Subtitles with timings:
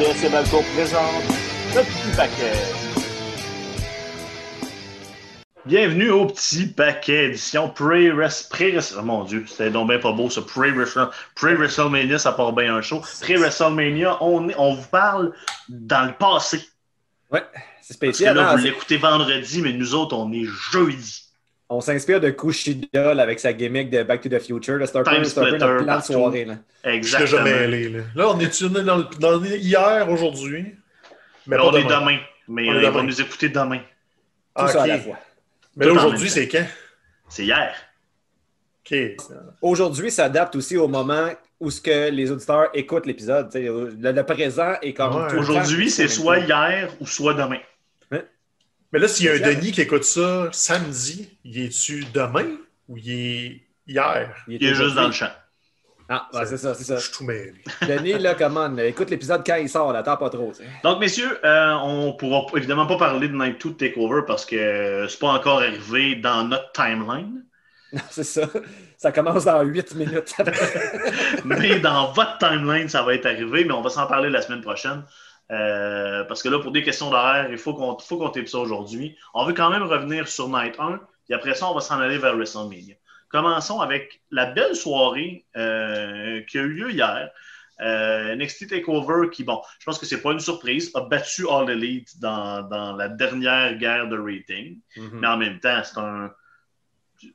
[0.00, 1.24] RDS et Balco présente
[1.74, 2.52] le petit paquet.
[5.66, 8.80] Bienvenue au petit paquet édition pré-WrestleMania.
[8.98, 13.02] oh mon Dieu, c'était donc bien pas beau ce pré-WrestleMania, ça part bien un show.
[13.20, 15.34] Pré-WrestleMania, on, on vous parle
[15.68, 16.66] dans le passé.
[17.30, 17.44] Ouais,
[17.82, 18.34] c'est spécial.
[18.34, 21.29] Parce que là, hein, vous l'écoutez vendredi, mais nous autres, on est jeudi.
[21.72, 24.80] On s'inspire de Kushida là, avec sa gimmick de Back to the Future.
[24.84, 26.44] C'est un peu, notre plan de soirée.
[26.44, 26.54] Là.
[26.84, 27.44] Je Exactement.
[27.44, 27.88] mêlé.
[27.88, 28.00] Là.
[28.16, 30.74] là, on est tourné dans, le, dans hier, aujourd'hui?
[31.46, 32.18] Mais Là, on est demain.
[32.48, 33.78] Mais On est euh, ils vont nous écouter demain.
[33.78, 33.84] Tout
[34.56, 34.88] Ah, ça à ok.
[34.88, 35.18] la fois.
[35.76, 36.66] Mais là, Tout aujourd'hui, c'est quand?
[37.28, 37.72] C'est hier.
[38.84, 38.98] OK.
[39.62, 41.28] Aujourd'hui s'adapte aussi au moment
[41.60, 43.48] où ce que les auditeurs écoutent l'épisode.
[43.54, 45.38] Le, le présent est comme Ouais.
[45.38, 47.60] Aujourd'hui, c'est soit hier ou soit demain.
[48.92, 49.38] Mais là, s'il y a un.
[49.38, 52.56] Denis qui écoute ça samedi, il est-tu demain
[52.88, 54.34] ou il est hier?
[54.48, 54.96] Il Il est juste aujourd'hui.
[54.96, 55.30] dans le champ.
[56.12, 56.96] Ah, c'est ça, c'est ça.
[56.96, 57.52] Je suis tout mêlé.
[57.82, 58.76] Denis, là, comment?
[58.78, 60.52] Écoute l'épisode quand il sort, là, attends pas trop.
[60.82, 65.20] Donc, messieurs, euh, on pourra évidemment pas parler de Night 2 Takeover parce que c'est
[65.20, 67.44] pas encore arrivé dans notre timeline.
[67.92, 68.42] Non, c'est ça.
[68.96, 70.32] Ça commence dans 8 minutes.
[71.44, 74.60] mais dans votre timeline, ça va être arrivé, mais on va s'en parler la semaine
[74.60, 75.02] prochaine.
[75.50, 78.58] Euh, parce que là, pour des questions d'horaire, il faut qu'on faut qu'on tape ça
[78.58, 79.16] aujourd'hui.
[79.34, 82.18] On veut quand même revenir sur Night 1, puis après ça, on va s'en aller
[82.18, 82.94] vers WrestleMania.
[83.28, 87.30] Commençons avec la belle soirée euh, qui a eu lieu hier.
[87.80, 91.70] Euh, NXT TakeOver, qui, bon, je pense que c'est pas une surprise, a battu All
[91.70, 94.78] Elite dans, dans la dernière guerre de rating.
[94.96, 96.30] Mais en même temps, c'est un,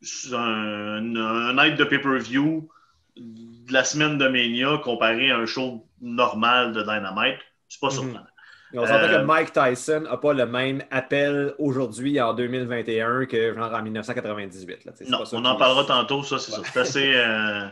[0.01, 2.69] c'est un, un night de pay-per-view
[3.17, 7.39] de la semaine de Mania comparé à un show normal de Dynamite.
[7.67, 7.93] C'est pas Mhm.
[7.93, 8.25] surprenant.
[8.73, 13.25] Et on s'entend Euh, que Mike Tyson n'a pas le même appel aujourd'hui en 2021
[13.25, 14.85] que genre en 1998.
[14.85, 14.91] là.
[15.07, 16.61] Non, pas ça on en parlera tantôt, ça, c'est ça.
[16.65, 17.67] C'est assez, euh,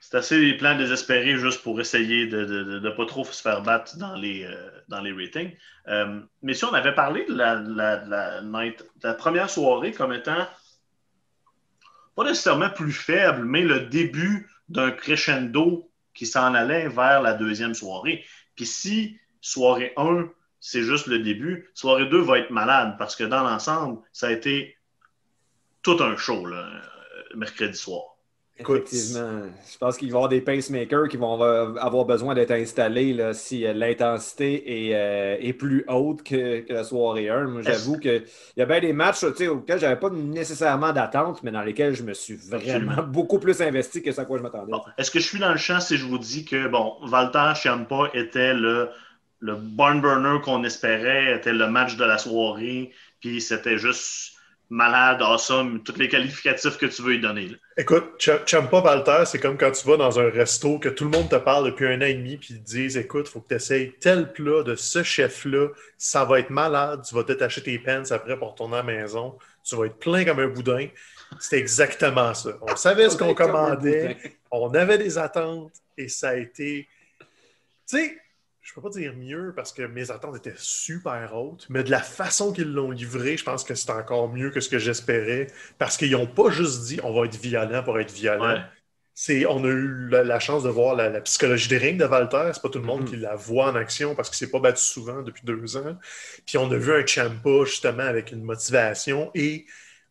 [0.00, 3.40] c'est assez des plans désespérés juste pour essayer de ne de, de pas trop se
[3.42, 5.52] faire battre dans les, euh, dans les ratings.
[5.88, 9.50] Euh, mais si on avait parlé de la, la, de la night, de la première
[9.50, 10.46] soirée comme étant
[12.14, 17.74] pas nécessairement plus faible, mais le début d'un crescendo qui s'en allait vers la deuxième
[17.74, 18.24] soirée.
[18.56, 20.28] Puis si soirée 1,
[20.60, 24.32] c'est juste le début, soirée 2 va être malade parce que dans l'ensemble, ça a
[24.32, 24.76] été
[25.82, 28.15] tout un show là, euh, mercredi soir.
[28.58, 29.42] Écoute, Effectivement.
[29.70, 33.34] Je pense qu'il va y avoir des pacemakers qui vont avoir besoin d'être installés là,
[33.34, 37.48] si euh, l'intensité est, euh, est plus haute que, que la soirée 1.
[37.48, 38.24] Moi, j'avoue qu'il
[38.56, 42.02] y a bien des matchs auxquels je n'avais pas nécessairement d'attente, mais dans lesquels je
[42.02, 43.02] me suis vraiment Absolument.
[43.02, 44.72] beaucoup plus investi que ce à quoi je m'attendais.
[44.72, 47.52] Bon, Est-ce que je suis dans le champ si je vous dis que bon, Walter
[47.54, 48.88] Ciampa était le,
[49.40, 54.35] le barn burner qu'on espérait, était le match de la soirée, puis c'était juste
[54.68, 57.48] malade, awesome, tous les qualificatifs que tu veux y donner.
[57.48, 57.56] là.
[57.76, 61.10] Écoute, Ch- Champa Walter, c'est comme quand tu vas dans un resto que tout le
[61.10, 63.40] monde te parle depuis un an et demi, puis ils te disent Écoute, il faut
[63.40, 65.68] que tu essayes tel plat de ce chef-là,
[65.98, 69.38] ça va être malade, tu vas acheter tes pants après pour retourner à la maison,
[69.62, 70.88] tu vas être plein comme un boudin.
[71.40, 72.50] C'était exactement ça.
[72.62, 74.16] On savait ce qu'on commandait,
[74.50, 76.88] on avait des attentes, et ça a été.
[77.88, 78.18] Tu sais,
[78.66, 82.00] je peux pas dire mieux parce que mes attentes étaient super hautes, mais de la
[82.00, 85.46] façon qu'ils l'ont livré, je pense que c'est encore mieux que ce que j'espérais
[85.78, 88.54] parce qu'ils n'ont pas juste dit on va être violent pour être violent.
[88.54, 88.60] Ouais.
[89.14, 92.04] C'est, on a eu la, la chance de voir la, la psychologie des rings de
[92.04, 92.50] Walter.
[92.52, 93.08] C'est pas tout le monde Mhm.
[93.08, 95.96] qui la voit en action parce qu'il s'est pas battu souvent depuis deux ans.
[96.46, 99.64] Puis on a vu un Champa justement avec une motivation et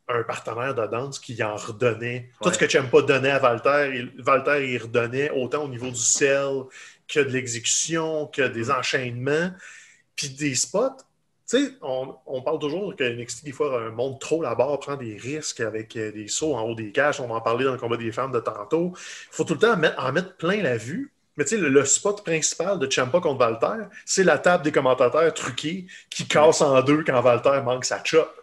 [0.07, 2.29] un partenaire de danse qui en redonnait.
[2.41, 5.95] Tout ce que Champa donnait à Walter, il, Walter il redonnait autant au niveau du
[5.99, 6.63] sel
[7.07, 9.51] que de l'exécution, que des enchaînements,
[10.16, 10.89] puis des spots.
[11.49, 14.79] Tu sais, on, on parle toujours que NXT, des fois, euh, monte trop la barre,
[14.79, 17.19] prend des risques avec euh, des sauts en haut des cages.
[17.19, 18.94] On va en parler dans le combat des femmes de tantôt.
[18.95, 21.12] Il faut tout le temps en mettre, en mettre plein la vue.
[21.38, 24.71] Mais tu sais, le, le spot principal de Champa contre Walter, c'est la table des
[24.71, 28.33] commentateurs truquée qui casse en deux quand Walter manque sa chop.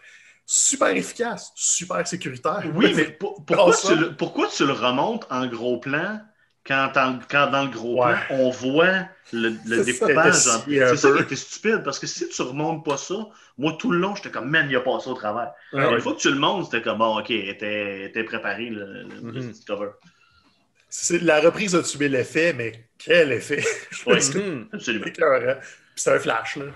[0.46, 2.62] Super efficace, super sécuritaire.
[2.74, 3.94] Oui, mais pour- pourquoi, Awesome.
[3.96, 6.20] tu le, pourquoi tu le remontes en gros plan
[6.66, 8.12] quand, en- quand dans le gros Ouais.
[8.12, 10.34] plan, on voit le, le découpage?
[10.34, 13.14] C'est ça qui était stupide, parce que si tu remontes pas ça,
[13.58, 15.52] moi, tout le long, j'étais comme, man, il a passé au travers.
[15.72, 15.92] Ouais.
[15.94, 19.20] Une fois que tu le montes, c'était comme, bon, OK, était, était préparé, le, le-
[19.22, 19.50] Mhm.
[19.52, 19.90] petit cover.
[21.22, 23.64] La reprise a tué l'effet, mais quel effet!
[24.06, 24.68] Oui, Mhm.
[24.72, 25.06] absolument.
[25.96, 26.66] C'est un flash, là.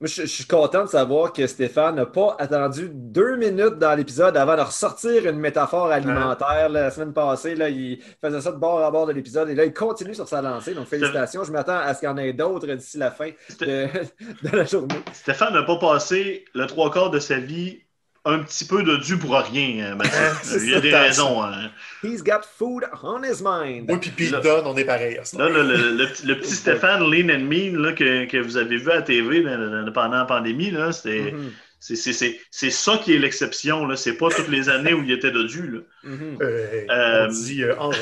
[0.00, 3.94] Moi, je, je suis content de savoir que Stéphane n'a pas attendu deux minutes dans
[3.94, 6.70] l'épisode avant de ressortir une métaphore alimentaire.
[6.70, 6.84] là.
[6.84, 9.66] la semaine passée, là, il faisait ça de bord à bord de l'épisode et là,
[9.66, 10.72] il continue sur sa lancée.
[10.74, 11.44] Donc, félicitations.
[11.44, 13.28] Je m'attends à ce qu'il y en ait d'autres d'ici la fin
[13.60, 13.88] de,
[14.50, 14.94] de la journée.
[15.12, 17.80] Stéphane n'a pas passé le trois quarts de sa vie
[18.26, 20.58] un petit peu de dû pour rien, euh, Mathieu.
[20.62, 21.42] Il y a des raisons.
[21.42, 21.70] hein.
[22.02, 23.88] He's got food on his mind.
[23.88, 25.18] Moi puis Pete Dunne, on est pareil.
[25.38, 28.56] Là, le, le- le petit- le petit Stéphane Lean and Mean là, que, que vous
[28.56, 32.38] avez vu à la TV là, pendant la pandémie, là, c'était, Mhm, c'est, c'est- c'est-
[32.50, 33.86] c'est ça qui est l'exception.
[33.86, 33.96] Là.
[33.96, 35.66] C'est pas toutes les années où il était dodu.
[35.70, 35.78] Là.
[36.04, 36.38] mhm.
[36.42, 37.98] Euh, Euh, on dit euh, enrobé.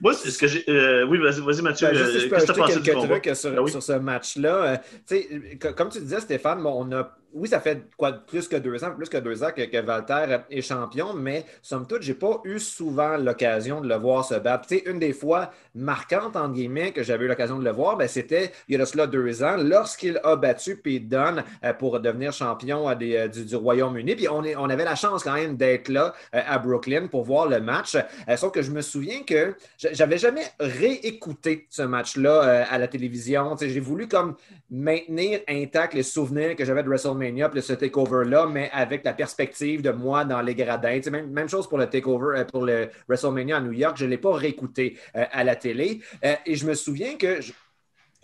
[0.00, 0.64] Moi, c'est ce que j'ai.
[0.68, 1.88] euh, oui, vas-y, vas-y Mathieu.
[1.88, 3.70] Ben, juste si je peux que ajouter du quelques trucs sur, oui.
[3.70, 4.80] sur ce match-là.
[5.10, 8.84] Euh, comme tu disais, Stéphane, bon, on a, oui, ça fait quoi, plus que deux
[8.84, 12.40] ans, plus que deux ans que, que Walter est champion, mais somme toute, j'ai pas
[12.44, 14.68] eu souvent l'occasion de le voir se battre.
[14.86, 18.52] Une des fois marquantes, entre guillemets, que j'avais eu l'occasion de le voir, ben, c'était
[18.68, 22.32] il y a de cela deux ans, lorsqu'il a battu Pete Dunne euh, pour devenir
[22.32, 24.14] champion des, du, du Royaume-Uni.
[24.14, 27.48] Puis on, est, on avait la chance quand même d'être là à Brooklyn pour voir
[27.48, 27.96] le match.
[28.36, 33.56] Sauf que je me souviens que j'avais jamais réécouté ce match-là euh, à la télévision.
[33.60, 34.36] J'ai voulu comme
[34.70, 39.12] maintenir intact les souvenirs que j'avais de WrestleMania puis de ce takeover-là, mais avec la
[39.12, 41.00] perspective de moi dans les gradins.
[41.10, 43.96] Même, même chose pour le takeover, euh, pour le WrestleMania à New York.
[43.96, 46.00] Je ne l'ai pas réécouté euh, à la télé.
[46.46, 47.40] Et je me souviens que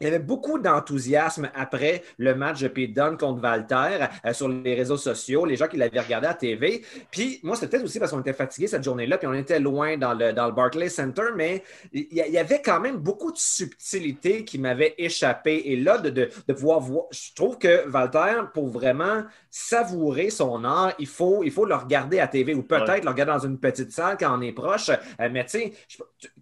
[0.00, 4.49] il y avait beaucoup d'enthousiasme après le match de Pete Dunne contre Valter euh, sur
[4.49, 6.82] les réseaux sociaux, les gens qui l'avaient regardé à TV.
[7.11, 9.97] Puis moi, c'était peut-être aussi parce qu'on était fatigué cette journée-là, puis on était loin
[9.97, 11.62] dans le, dans le Barclays Center, mais
[11.93, 15.62] il y, avait quand même beaucoup de subtilité qui m'avait échappé.
[15.67, 20.64] Et là, de, de- de pouvoir voir, je trouve que Valter, pour vraiment savourer son
[20.64, 23.00] art, il faut, il faut le regarder à TV ou peut-être Ouais.
[23.00, 24.88] le regarder dans une petite salle quand on est proche.
[24.91, 25.73] Euh, mais tu sais,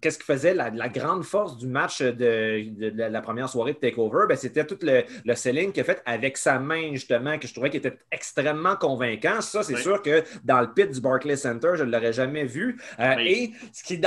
[0.01, 2.11] qu'est-ce qui faisait la, la grande force du match de,
[2.69, 4.25] de- de la première soirée de TakeOver?
[4.29, 7.53] Ben, c'était tout le, le selling qu'il a fait avec sa main, justement, que je
[7.53, 9.41] trouvais qu'il était extrêmement convaincant.
[9.41, 9.81] Ça, c'est Oui.
[9.81, 12.79] sûr que dans le pit du Barclays Center, je ne l'aurais jamais vu.
[12.99, 13.27] Euh, Oui.
[13.27, 14.01] Et ce qui,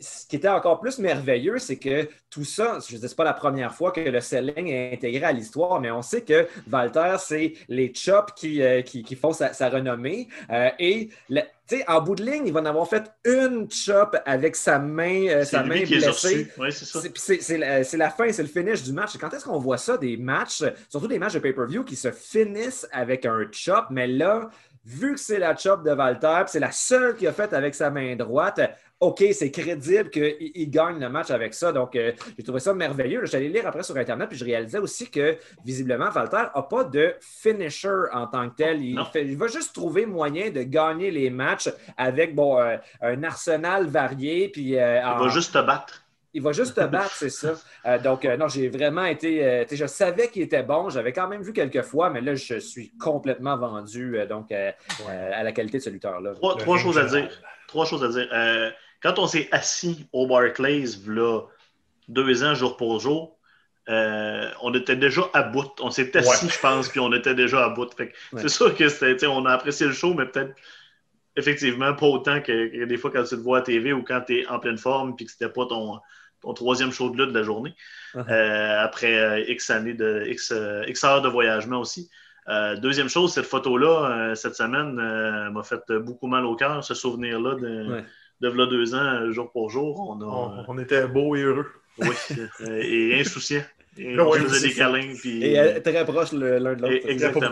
[0.00, 3.32] ce qui était encore plus merveilleux, c'est que tout ça, je ne sais pas la
[3.34, 7.54] première fois que le selling est intégré à l'histoire, mais on sait que Walter, c'est
[7.68, 10.28] les chops qui, euh, qui, qui font sa, sa renommée.
[10.50, 11.10] Euh, et
[11.76, 15.28] sais, en bout de ligne, il va en avoir fait une chop avec sa main,
[15.28, 16.48] euh, sa main blessée.
[16.70, 19.16] c'est la, la fin, c'est le finish du match.
[19.18, 22.86] Quand est-ce qu'on voit ça, des matchs, surtout des matchs de pay-per-view qui se finissent
[22.92, 24.48] avec un chop, mais là,
[24.84, 27.74] vu que c'est la chop de Walter, puis c'est la seule qu'il a faite avec
[27.74, 28.60] sa main droite,
[29.02, 31.72] OK, c'est crédible qu'il il gagne le match avec ça.
[31.72, 33.24] Donc, euh, j'ai trouvé ça merveilleux.
[33.34, 37.14] Allé lire après sur Internet, puis je réalisais aussi que, visiblement, Walter n'a pas de
[37.20, 38.80] finisher en tant que tel.
[38.80, 39.04] Il, Non.
[39.06, 43.86] fait- il va juste trouver moyen de gagner les matchs avec bon, euh, un arsenal
[43.86, 44.48] varié.
[44.48, 46.04] Puis, euh, Il en- va juste te battre.
[46.32, 47.54] il va juste te battre, c'est ça.
[47.84, 49.44] Euh, donc, euh, non, j'ai vraiment été.
[49.44, 50.88] euh, je savais qu'il était bon.
[50.90, 55.42] J'avais quand même vu quelques fois, mais là, je suis complètement vendu euh, donc, à
[55.42, 56.34] la qualité de ce lutteur-là.
[56.34, 57.28] Trois, choses à dire.
[57.66, 58.28] Trois choses à dire.
[59.02, 61.42] Quand on s'est assis au Barclays, là,
[62.08, 63.36] deux ans, jour pour jour,
[63.88, 65.70] euh, on était déjà à bout.
[65.80, 66.52] On s'est assis, Ouais.
[66.52, 67.90] je pense, puis on était déjà à bout.
[67.98, 68.12] Ouais.
[68.36, 70.54] C'est sûr que c'était, on a apprécié le show, mais peut-être
[71.34, 74.20] effectivement pas autant que, que des fois quand tu te vois à TV ou quand
[74.26, 75.98] tu es en pleine forme puis que c'était pas ton,
[76.42, 77.74] ton troisième show de lutte de la journée.
[78.14, 78.30] Uh-huh.
[78.30, 80.52] Euh, après euh, X années de X,
[80.86, 82.08] X heures de voyagement aussi.
[82.78, 84.92] Deuxième chose, cette photo-là, cette semaine,
[85.52, 88.04] m'a fait beaucoup mal au cœur, ce souvenir-là de, Ouais.
[88.42, 90.00] De v'là deux ans, euh, jour pour jour.
[90.10, 91.70] On a, On, on était beaux et heureux.
[91.98, 92.08] oui,
[92.60, 93.62] euh, et insouciant.
[93.96, 95.14] Et on faisait des câlins.
[95.18, 97.06] Puis, Et euh, très proche le- l'un de l'autre.
[97.08, 97.50] Exactement.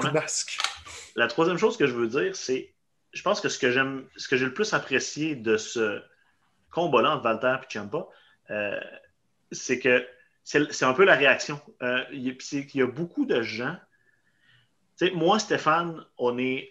[1.16, 2.72] La troisième chose que je veux dire, c'est
[3.12, 6.00] je pense que ce que j'aime, ce que j'ai le plus apprécié de ce
[6.70, 8.06] combat-là entre Walter et Ciampa,
[8.50, 8.78] euh,
[9.52, 10.06] c'est que
[10.44, 11.60] c'est c'est un peu la réaction.
[11.82, 13.76] Euh, il y a- c'est qu'il y a beaucoup de gens.
[14.98, 16.70] Tu sais, moi, Stéphane, on est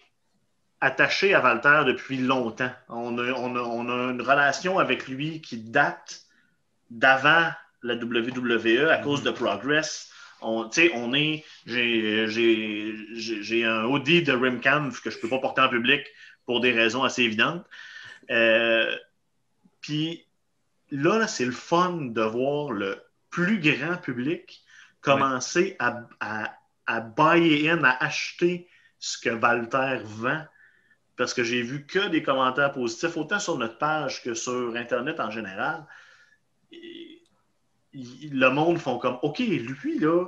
[0.82, 2.72] attaché à Walter depuis longtemps.
[2.90, 6.24] On a, on a- on a une relation avec lui qui date
[6.90, 7.50] d'avant
[7.84, 10.12] la WWE à cause de Progress.
[10.42, 10.70] On,
[11.14, 11.44] est.
[11.66, 16.02] J'ai un Audi de Rimcam que je ne peux pas porter en public
[16.46, 17.66] pour des raisons assez évidentes.
[18.32, 18.96] Euh,
[19.82, 20.26] Puis
[20.92, 24.62] là, là, c'est le fun de voir le plus grand public
[25.02, 26.54] commencer à, à,
[26.88, 28.68] à buy in, à acheter
[28.98, 30.44] ce que Walter vend.
[31.20, 35.20] Parce que j'ai vu que des commentaires positifs, autant sur notre page que sur Internet
[35.20, 35.86] en général.
[36.72, 37.22] Et-
[37.94, 40.28] le monde font comme OK, lui, là,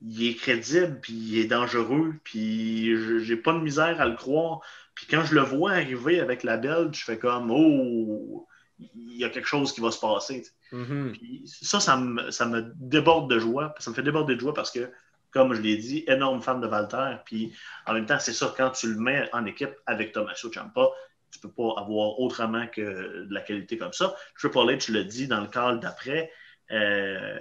[0.00, 4.14] il est crédible, puis il est dangereux, puis je- j'ai pas de misère à le
[4.14, 4.60] croire.
[4.94, 8.46] Puis quand je le vois arriver avec la belle, je fais comme Oh,
[8.78, 10.44] il y a quelque chose qui va se passer.
[10.70, 11.14] Mhm.
[11.14, 13.74] Puis ça, ça me, ça me déborde de joie.
[13.80, 14.88] Ça me fait déborder de joie parce que,
[15.30, 17.16] comme je l'ai dit, énorme fan de Walter.
[17.24, 17.52] Puis
[17.86, 20.88] en même temps, c'est ça, quand tu le mets en équipe avec Tommaso Ciampa,
[21.30, 24.14] tu peux pas avoir autrement que de la qualité comme ça.
[24.38, 26.30] Triple H le dit dans le cadre d'après.
[26.70, 27.38] euh,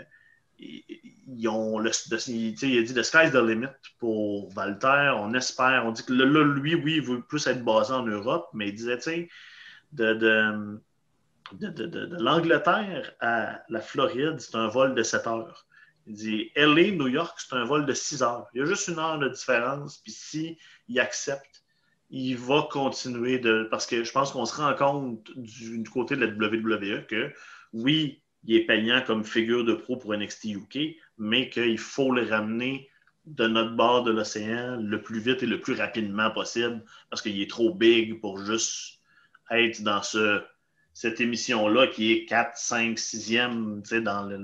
[0.59, 1.91] ils ont le,
[2.27, 3.67] il, a dit The sky's the limit
[3.99, 5.11] pour Walter.
[5.17, 8.49] On espère, on dit que là, lui, oui, il veut plus être basé en Europe,
[8.53, 9.29] mais il disait, tu sais,
[9.91, 10.79] de, de,
[11.51, 15.66] de, l'Angleterre à la Floride, c'est un vol de 7 heures.
[16.07, 18.47] Il dit LA, New York, c'est un vol de 6 heures.
[18.53, 19.97] Il y a juste une heure de différence.
[19.97, 21.63] Puis s'il accepte,
[22.09, 23.67] il va continuer de.
[23.69, 27.33] Parce que je pense qu'on se rend compte du, côté de la WWE que
[27.73, 32.23] oui, il est payant comme figure de pro pour NXT UK, mais qu'il faut le
[32.23, 32.89] ramener
[33.25, 37.41] de notre bord de l'océan le plus vite et le plus rapidement possible parce qu'il
[37.41, 39.01] est trop big pour juste
[39.51, 40.41] être dans ce,
[40.93, 44.39] cette émission-là qui est 4, 5, 6e dans, le,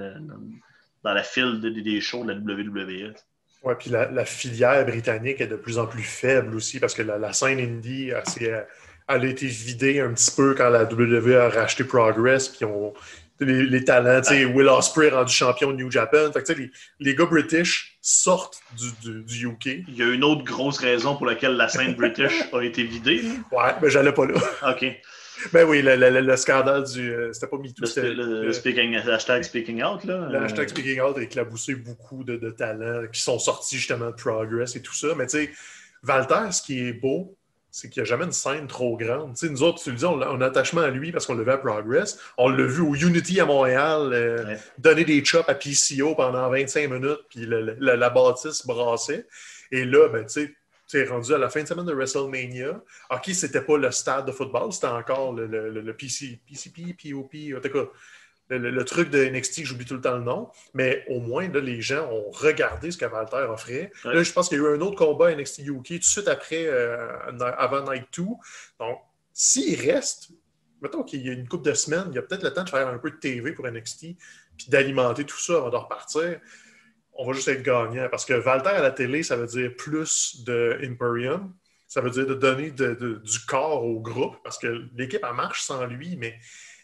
[1.03, 3.13] dans la file des shows de la WWE.
[3.63, 7.33] Oui, puis la, filière britannique est de plus en plus faible aussi parce que la,
[7.33, 8.65] scène indie, elle,
[9.07, 12.93] a été vidée un petit peu quand la WWE a racheté Progress, puis on,
[13.39, 14.22] les, talents.
[14.53, 16.29] Will Ospreay rendu champion de New Japan.
[16.36, 19.83] les, les, gars british sortent du, du, UK.
[19.88, 23.24] Il y a une autre grosse raison pour laquelle la scène british a été vidée.
[23.51, 24.36] Ouais, mais j'allais pas là.
[24.69, 24.86] OK.
[25.51, 27.12] Ben oui, le, le, le scandale du.
[27.12, 27.85] Euh, c'était pas MeToo.
[27.97, 30.29] Le, le, le speaking, hashtag Speaking Out, là.
[30.29, 34.15] Le hashtag Speaking Out a éclaboussé beaucoup de, de talents qui sont sortis justement de
[34.15, 35.09] Progress et tout ça.
[35.17, 35.51] Mais tu sais,
[36.07, 37.35] Walter, ce qui est beau,
[37.71, 39.33] c'est qu'il n'y a jamais une scène trop grande.
[39.41, 41.50] nous autres, tu le dis, on a un attachement à lui parce qu'on le vu
[41.50, 42.19] à Progress.
[42.38, 46.88] On l'a vu au Unity à Montréal euh, donner des chops à PCO pendant 25
[46.91, 49.25] minutes, puis la bâtisse brassait.
[49.71, 50.53] Et là, ben, tu sais,
[51.07, 52.81] rendu à la fin de semaine de WrestleMania.
[53.12, 57.62] OK, c'était pas le stade de football, c'était encore le, le, PC, PCP, POP, en
[57.62, 57.89] tout cas,
[58.50, 61.81] le, truc de NXT, j'oublie tout le temps le nom, mais au moins, là, les
[61.81, 63.91] gens ont regardé ce que Walter offrait.
[64.03, 66.27] Là, je pense qu'il y a eu un autre combat NXT UK tout de suite
[66.27, 67.07] après, euh,
[67.57, 68.23] avant Night 2.
[68.79, 69.00] Donc,
[69.33, 70.29] s'il reste,
[70.81, 72.69] mettons qu'il y a une couple de semaines, il y a peut-être le temps de
[72.69, 74.00] faire un peu de TV pour NXT,
[74.57, 76.39] puis d'alimenter tout ça avant de repartir.
[77.15, 78.08] On va juste être gagnant.
[78.10, 81.53] Parce que Walter à la télé, ça veut dire plus de Imperium.
[81.88, 85.86] Ça veut dire de donner du corps au groupe, parce que l'équipe, elle marche sans
[85.86, 86.39] lui, mais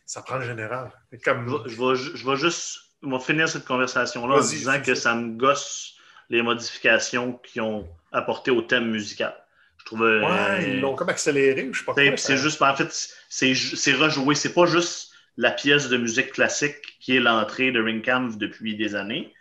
[0.06, 0.92] ça prend le général.
[1.24, 1.64] Comme...
[1.66, 2.80] Je, vais, je, vais, juste
[3.26, 5.96] finir cette conversation-là en disant que ça me gosse
[6.30, 9.34] les modifications qu'ils ont apportées au thème musical.
[9.80, 10.02] Je trouve.
[10.02, 11.94] Ouais, ils l'ont comme accéléré, je sais pas.
[12.18, 14.36] C'est juste, en fait, c'est rejoué.
[14.36, 18.94] C'est pas juste la pièce de musique classique qui est l'entrée de Ringcam depuis des
[18.94, 19.34] années.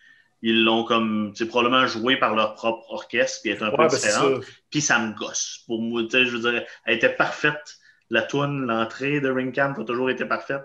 [0.43, 3.89] Ils l'ont comme, c'est probablement joué par leur propre orchestre, qui est un peu ben,
[3.89, 4.41] différent.
[4.71, 5.65] Puis ça me gosse.
[5.67, 7.79] Pour moi, je veux dire, elle était parfaite
[8.11, 10.63] la toune, l'entrée de Ring Camp a toujours été parfaite.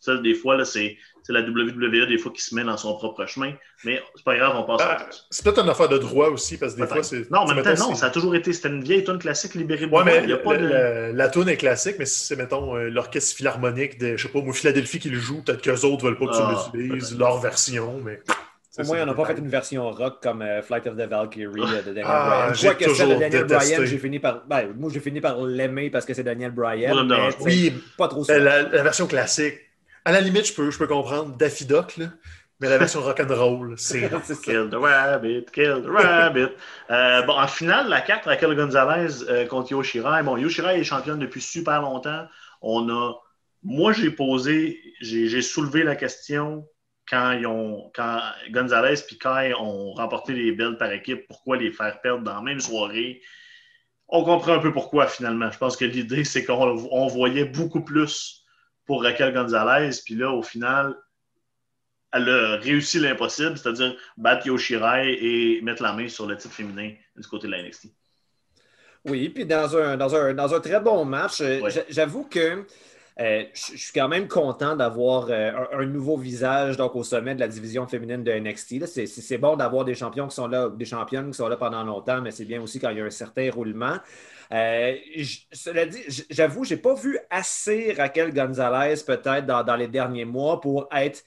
[0.00, 0.96] ça, des fois, c'est
[1.28, 3.52] la WWE des fois qui se met dans son propre chemin.
[3.84, 6.56] Mais c'est pas grave, on passe à ah, C'est peut-être une affaire de droit aussi,
[6.56, 7.30] parce que des fois, c'est.
[7.30, 8.52] Non, mais non, ça a toujours été.
[8.52, 11.12] C'était une vieille tune classique libérée ouais, mais Il y a pas de...
[11.14, 14.40] la toune est classique, mais si c'est, mettons, euh, l'orchestre philharmonique de, je sais pas,
[14.40, 17.38] moi, Philadelphie qui le joue, peut-être qu'eux autres veulent pas que tu ah, l'utilises, leur
[17.38, 18.20] version, mais.
[18.78, 21.60] Au moins, on n'a pas fait une version rock comme euh, Flight of the Valkyrie
[21.60, 22.54] euh, de Daniel ah, Bryan.
[22.54, 24.46] Je vois que celle de Daniel Bryan, j'ai fini par.
[24.46, 27.06] Ben, moi, j'ai fini par l'aimer parce que c'est Daniel Bryan.
[27.06, 28.38] Mais, oui, pas trop ça.
[28.38, 29.54] La, version classique.
[30.04, 31.86] À la limite, je peux, je peux comprendre Daffy là.
[32.60, 34.10] Mais la version rock'n'roll, c'est.
[34.42, 36.48] kill the rabbit, kill the rabbit.
[36.90, 40.22] Euh, bon, en finale, la carte Raquel Gonzalez contre Yoshirai.
[40.22, 42.26] Bon, Yoshirai est championne depuis super longtemps.
[42.62, 43.14] On a.
[43.62, 46.64] Moi, j'ai posé, j'ai soulevé la question
[47.08, 51.72] quand, ils ont, quand Gonzalez et Kai ont remporté les belts par équipe, pourquoi les
[51.72, 53.22] faire perdre dans la même soirée?
[54.08, 55.50] On comprend un peu pourquoi finalement.
[55.50, 58.44] Je pense que l'idée, c'est qu'on voyait beaucoup plus
[58.86, 60.96] pour Raquel Gonzalez, puis là, au final,
[62.12, 66.94] elle a réussi l'impossible, c'est-à-dire battre Yoshirai et mettre la main sur le titre féminin
[67.16, 67.88] du côté de la NXT.
[69.04, 71.42] Oui, puis dans un, dans un, dans un très bon match,
[71.88, 72.64] j'avoue que
[73.20, 77.40] euh, je suis quand même content d'avoir euh, un, nouveau visage donc, au sommet de
[77.40, 78.86] la division féminine de NXT.
[78.86, 82.20] C'est bon d'avoir des champions qui sont là, des championnes qui sont là pendant longtemps,
[82.20, 83.96] mais c'est bien aussi quand il y a un certain roulement.
[84.52, 84.94] Euh,
[85.52, 85.98] cela dit,
[86.30, 91.24] j'avoue, je n'ai pas vu assez Raquel Gonzalez peut-être dans, les derniers mois pour être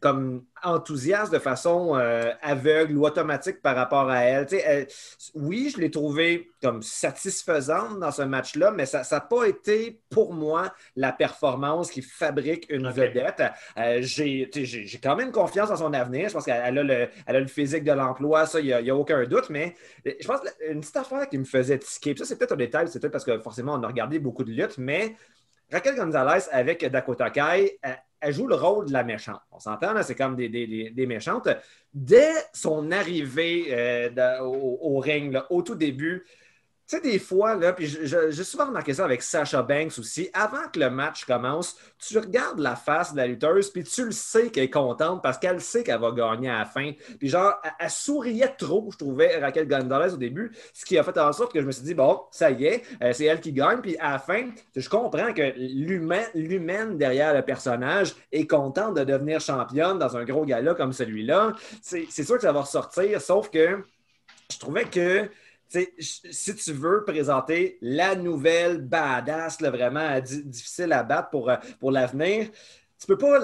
[0.00, 4.86] comme enthousiaste de façon euh, aveugle ou automatique par rapport à elle.
[5.34, 10.32] oui, je l'ai trouvé comme satisfaisante dans ce match-là, mais ça n'a pas été pour
[10.32, 13.42] moi la performance qui fabrique une vedette.
[13.76, 14.50] Euh, j'ai
[15.02, 16.28] quand même confiance dans son avenir.
[16.28, 19.24] Je pense qu'elle a, le, a le physique de l'emploi, ça, il n'y a, aucun
[19.24, 19.74] doute, mais
[20.06, 22.98] je pense une petite affaire qui me faisait tiquer, ça c'est peut-être un détail, c'est
[22.98, 25.16] peut-être parce que forcément on a regardé beaucoup de luttes, mais
[25.70, 27.78] Raquel Gonzalez avec Dakota Kai,
[28.20, 29.40] elle joue le rôle de la méchante.
[29.50, 31.48] On s'entend, c'est comme des, méchantes.
[31.92, 36.24] Dès son arrivée euh, au, ring, au tout début,
[36.86, 40.78] sais, des fois, là, puis j'ai souvent remarqué ça avec Sasha Banks aussi, avant que
[40.78, 44.64] le match commence, tu regardes la face de la lutteuse, puis tu le sais qu'elle
[44.64, 46.92] est contente parce qu'elle sait qu'elle va gagner à la fin.
[47.18, 51.18] Puis genre, elle, souriait trop, je trouvais, Raquel Gonzalez au début, ce qui a fait
[51.18, 53.52] en sorte que je me suis dit, bon, ça y est, euh, c'est elle qui
[53.52, 53.80] gagne.
[53.80, 59.40] Puis à la fin, je comprends que l'humaine derrière le personnage est contente de devenir
[59.40, 61.54] championne dans un gros gala comme celui-là.
[61.82, 63.82] C'est sûr que ça va ressortir, sauf que
[64.50, 65.28] je trouvais que
[65.68, 72.48] si tu veux présenter la nouvelle badass, vraiment difficile à battre pour, euh, pour l'avenir,
[72.98, 73.38] tu peux pas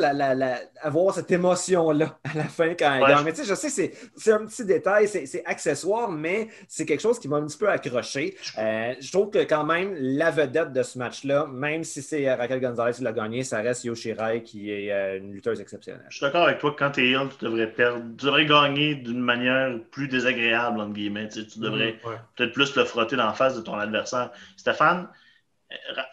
[0.80, 3.24] avoir cette émotion-là à la fin quand elle gagne.
[3.24, 7.18] Mais tu sais, je sais, c'est un petit détail, c'est accessoire, mais c'est quelque chose
[7.18, 8.34] qui m'a un petit peu accroché.
[8.58, 12.60] Euh, je trouve que quand même, la vedette de ce match-là, même si c'est Raquel
[12.60, 16.06] Gonzalez qui l'a gagné, ça reste Yoshirai qui est euh, une lutteuse exceptionnelle.
[16.08, 18.02] Je suis d'accord avec toi que quand tu es heel, tu devrais perdre.
[18.18, 21.28] Tu devrais gagner d'une manière plus désagréable, entre guillemets.
[21.28, 24.30] Tu, devrais mm, peut-être plus le frotter dans la face de ton adversaire.
[24.56, 25.08] Stéphane,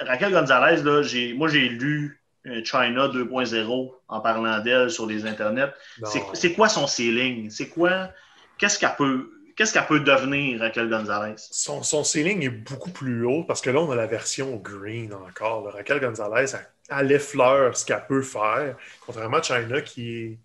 [0.02, 1.02] Raquel Gonzalez, là,
[1.36, 2.19] moi j'ai lu euh,
[2.64, 5.74] China 2.0 en parlant d'elle sur les internets.
[6.34, 7.50] C'est quoi son ceiling?
[7.50, 8.10] C'est quoi?
[8.58, 9.32] Qu'est-ce qu'elle peut.
[9.56, 11.34] Qu'est-ce qu'elle peut devenir, Raquel Gonzalez?
[11.36, 15.14] Son, son, ceiling est beaucoup plus haut parce que là, on a la version green
[15.14, 15.66] encore.
[15.74, 16.56] Raquel Gonzalez,
[16.90, 20.40] elle, effleure ce qu'elle peut faire, contrairement à China qui est.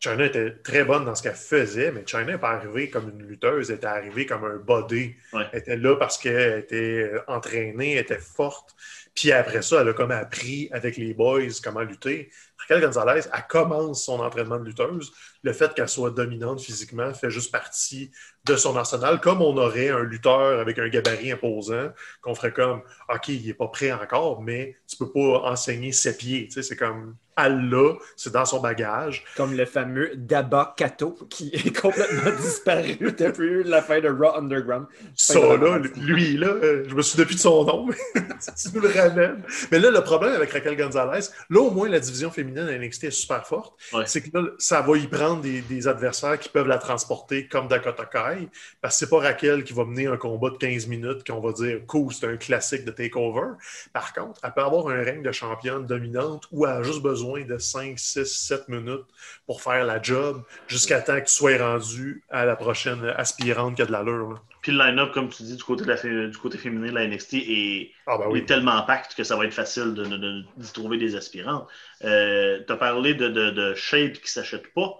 [0.00, 3.26] China était très bonne dans ce qu'elle faisait, mais China n'est pas arrivée comme une
[3.26, 5.14] lutteuse, elle était arrivée comme un body.
[5.32, 8.76] Elle était là parce qu'elle était entraînée, elle était forte.
[9.18, 12.30] Puis après ça, elle a comme appris avec les boys comment lutter.
[12.56, 15.12] Raquel Gonzalez, elle commence son entraînement de lutteuse.
[15.42, 18.10] Le fait qu'elle soit dominante physiquement fait juste partie
[18.44, 21.90] de son arsenal, comme on aurait un lutteur avec un gabarit imposant,
[22.22, 26.16] qu'on ferait comme OK, il n'est pas prêt encore, mais tu peux pas enseigner ses
[26.16, 26.48] pieds.
[26.50, 29.24] c'est comme elle l'a, c'est dans son bagage.
[29.36, 34.86] Comme le fameux Daba Kato qui est complètement disparu depuis la fin de Raw Underground.
[35.14, 38.88] Ça, là, lui, là, euh, je me suis depuis de son nom, tu nous le
[38.88, 39.42] ramènes.
[39.70, 43.04] Mais là, le problème avec Raquel Gonzalez, là, au moins, la division féminine à NXT
[43.04, 43.78] est super forte.
[44.06, 48.04] C'est que là, ça va y prendre des, adversaires qui peuvent la transporter comme Dakota
[48.04, 48.48] Kai,
[48.80, 51.52] parce que c'est pas Raquel qui va mener un combat de 15 minutes qu'on va
[51.52, 53.54] dire, cool, c'est un classique de takeover.
[53.92, 57.44] Par contre, elle peut avoir un règne de championne dominante où elle a juste besoin
[57.44, 59.06] de 5, 6, 7 minutes
[59.46, 63.82] pour faire la job jusqu'à temps que tu sois rendu à la prochaine aspirante qui
[63.82, 64.42] a de l'allure.
[64.62, 67.92] Puis le line-up, comme tu dis, du côté, du côté féminin de la NXT est,
[68.06, 71.66] ah, ben tellement pacte que ça va être facile d'y de, trouver des aspirants.
[72.04, 74.98] Euh, tu as parlé de, de, shape qui ne s'achète pas.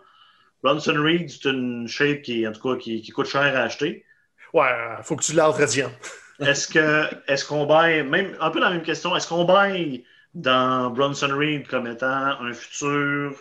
[0.62, 4.05] Bronson Reed, c'est une shape qui, en tout cas, qui, coûte cher à acheter.
[4.53, 4.71] Ouais,
[5.03, 5.90] faut que tu l'entretiennes.
[6.40, 10.90] est-ce que est-ce qu'on baille, même un peu la même question, est-ce qu'on baille dans
[10.90, 13.37] Bronson Reed comme étant un futur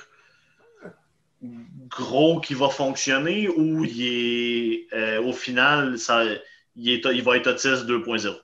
[1.90, 6.24] gros qui va fonctionner ou il est, euh, au final, ça,
[6.76, 8.36] il, est, il va être autiste 2.0?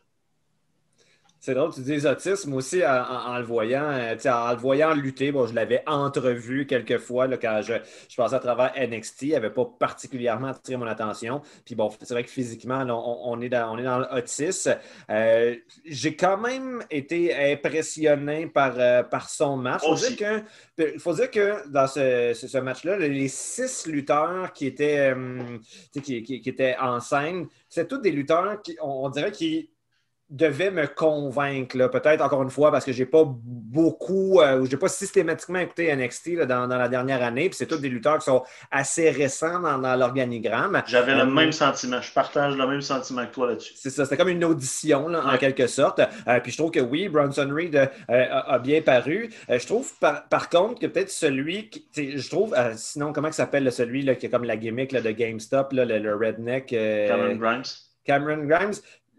[1.46, 5.34] C'est drôle, tu dis autisme aussi en, le voyant, euh, en le voyant lutter.
[5.34, 7.74] Bon, je l'avais entrevu quelques fois là, quand je,
[8.08, 9.24] je, passais à travers NXT.
[9.24, 11.42] Il n'avait pas particulièrement attiré mon attention.
[11.66, 12.86] Puis bon, c'est vrai que physiquement,
[13.26, 14.78] on, est dans, on est dans l'autisme.
[15.10, 19.82] Euh, j'ai quand même été impressionné par, euh, par son match.
[19.84, 25.14] Il faut, dire que dans ce, match-là, les six lutteurs qui étaient,
[25.92, 29.73] qui, qui, étaient en scène, c'est tous des lutteurs qui, on dirait, qui
[30.34, 34.88] devait me convaincre, peut-être encore une fois, parce que j'ai pas beaucoup, euh, j'ai pas
[34.88, 39.12] systématiquement écouté NXT dans, la dernière année, puis c'est tous des lutteurs qui sont assez
[39.12, 40.82] récents dans, l'organigramme.
[40.88, 43.74] J'avais le euh, même sentiment, je partage le même sentiment que toi là-dessus.
[43.76, 46.00] C'est ça, c'était comme une audition en quelque sorte.
[46.00, 49.30] Euh, puis je trouve que oui, Bronson Reed a, bien paru.
[49.48, 54.16] je trouve par, contre que peut-être celui qui, je trouve, sinon comment s'appelle celui là,
[54.16, 56.68] qui est comme la gimmick de GameStop, le, le, redneck.
[56.68, 57.64] Cameron Grimes.
[58.06, 58.74] Cameron Grimes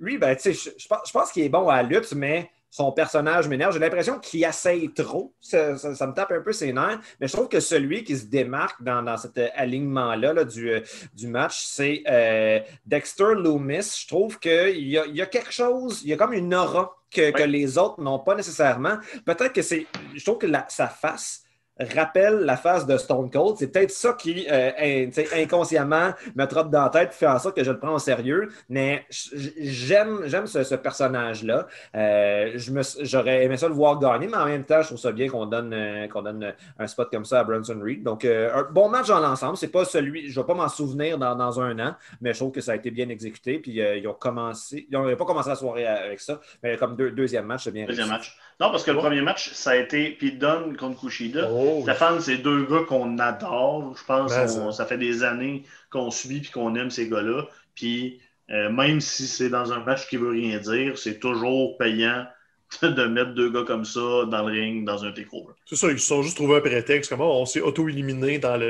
[0.05, 3.73] lui, ben, je, je pense qu'il est bon à la lutte, mais son personnage m'énerve.
[3.73, 5.33] J'ai l'impression qu'il essaye trop.
[5.41, 6.99] Ça, me tape un peu ses nerfs.
[7.21, 10.81] Mais je trouve que celui qui se démarque dans, cet alignement-là du, euh,
[11.15, 14.01] du, match, c'est euh, Dexter Loomis.
[14.03, 16.97] Je trouve qu'il y a, y a quelque chose, il y a comme une aura
[17.13, 18.99] que, les autres n'ont pas nécessairement.
[19.25, 19.87] Peut-être que c'est.
[20.13, 21.44] Je trouve que sa face
[21.81, 23.57] rappelle la face de Stone Cold.
[23.59, 27.57] C'est peut-être ça qui, euh, inconsciemment, me trotte dans la tête et fait en sorte
[27.57, 28.49] que je le prends au sérieux.
[28.69, 31.67] Mais j'aime, j'aime ce, personnage-là.
[31.95, 32.59] Euh,
[33.01, 35.47] j'aurais aimé ça le voir gagner, mais en même temps, je trouve ça bien qu'on
[35.47, 38.03] donne, euh, qu'on donne un spot comme ça à Bronson Reed.
[38.03, 39.57] Donc, un bon match dans l'ensemble.
[39.57, 42.61] C'est pas celui, je vais pas m'en souvenir dans, un an, mais je trouve que
[42.61, 43.59] ça a été bien exécuté.
[43.59, 47.47] Puis ils ont commencé, ils n'ont pas commencé la soirée avec ça, mais comme deuxième
[47.47, 47.87] match, c'est bien.
[47.87, 48.37] Deuxième match.
[48.61, 51.49] Non, parce que le premier match, ça a été Pete Dunne contre Kushida.
[51.51, 53.97] Oh, Stéphane, c'est deux gars qu'on adore.
[53.97, 57.47] Je pense ben, ça fait des années qu'on suit et qu'on aime ces gars-là.
[57.75, 62.27] Puis Euh, même si c'est dans un match qui veut rien dire, c'est toujours payant
[62.83, 65.55] de mettre deux gars comme ça dans le ring, dans un takeover.
[65.65, 67.11] C'est ça, ils se sont juste trouvé un prétexte.
[67.11, 68.69] Comment oh, on s'est auto-éliminé dans le,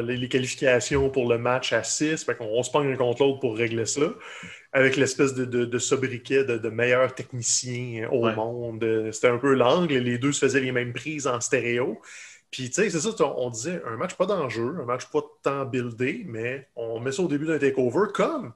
[0.00, 2.24] les qualifications pour le match à 6.
[2.24, 4.02] Fait on se pogne un contre l'autre pour régler ça.
[4.72, 9.10] Avec l'espèce de, de, de, sobriquet de, de meilleur technicien au monde.
[9.12, 9.94] C'était un peu l'angle.
[9.94, 12.00] Les deux se faisaient les mêmes prises en stéréo.
[12.50, 15.64] Puis, tu sais, c'est ça, on disait un match pas d'enjeu, un match pas tant
[15.64, 18.52] buildé, mais on met ça au début d'un takeover comme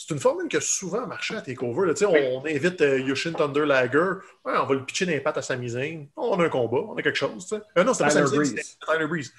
[0.00, 1.88] c'est une formule qui a souvent marché à TakeOver.
[1.88, 1.94] Là.
[2.08, 4.14] On, on, invite euh, Yoshin Thunderlager,
[4.46, 5.70] ouais, on va le pitcher d'impact à Sami
[6.16, 7.52] On a un combat, on a quelque chose.
[7.76, 9.34] Euh, non, c'était pas Tyler Breeze.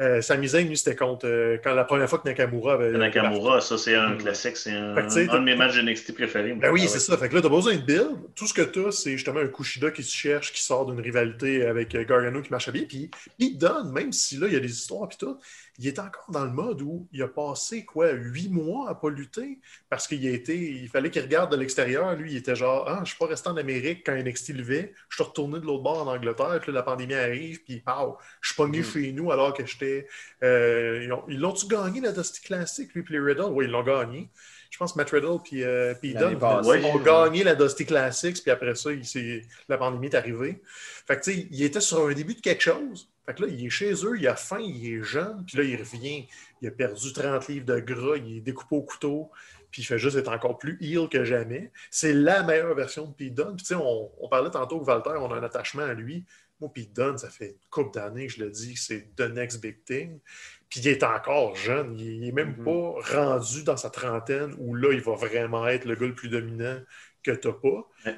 [0.00, 2.92] Euh, Sami Zayn, lui, c'était contre euh, quand la première fois que Nakamura avait.
[2.92, 4.56] Nakamura, ça, c'est un classique.
[4.56, 6.54] C'est un, un, de mes matchs NXT préférés.
[6.54, 7.16] Ben oui, c'est ça.
[7.16, 8.16] Fait que là, t'as besoin de build.
[8.34, 11.66] Tout ce que t'as, c'est justement un Kushida qui se cherche, qui sort d'une rivalité
[11.66, 12.84] avec euh, Gargano qui marche bien.
[12.88, 15.38] Puis il donne, même si là, il y a des histoires, puis tout,
[15.78, 19.10] il est encore dans le mode où il a passé, quoi, huit mois à pas
[19.10, 19.58] lutter
[19.90, 20.56] parce qu'il a été.
[20.56, 22.14] Il fallait qu'il regarde de l'extérieur.
[22.14, 24.94] Lui, il était genre, ah, je suis pas resté en Amérique quand NXT levait.
[25.08, 26.58] Je suis retourné de l'autre bord en Angleterre.
[26.60, 27.62] Puis là, la pandémie arrive.
[27.64, 28.84] Puis, pow, je suis pas mieux mm.
[28.84, 30.06] chez nous alors que j'étais.
[30.42, 33.50] Euh, ils l'ont-tu gagné, la Dusty Classic, lui, puis les Riddle?
[33.50, 34.30] Oui, ils l'ont gagné.
[34.70, 38.50] Je pense que Matt Riddle puis, euh, puis Dunn ont gagné la Dusty Classics, puis
[38.50, 40.62] après ça, il, la pandémie est arrivée.
[41.06, 43.10] Fait que, tu sais, il était sur un début de quelque chose.
[43.26, 45.64] Fait que là, il est chez eux, il a faim, il est jeune, puis là,
[45.64, 46.26] il revient.
[46.62, 49.30] Il a perdu 30 livres de gras, il est découpé au couteau,
[49.70, 51.70] puis il fait juste être encore plus heal que jamais.
[51.90, 53.56] C'est la meilleure version de Pete Dunne.
[53.56, 56.24] Puis, tu sais, on, on, parlait tantôt que Walter, on a un attachement à lui.
[56.62, 59.60] Moi, Pete Dunne, ça fait une couple d'années que je le dis, c'est the next
[59.60, 60.20] big thing.
[60.68, 61.98] Puis il est encore jeune.
[61.98, 63.02] Il n'est même mm-hmm.
[63.02, 66.28] pas rendu dans sa trentaine où là, il va vraiment être le gars le plus
[66.28, 66.80] dominant
[67.24, 68.14] que tu pas.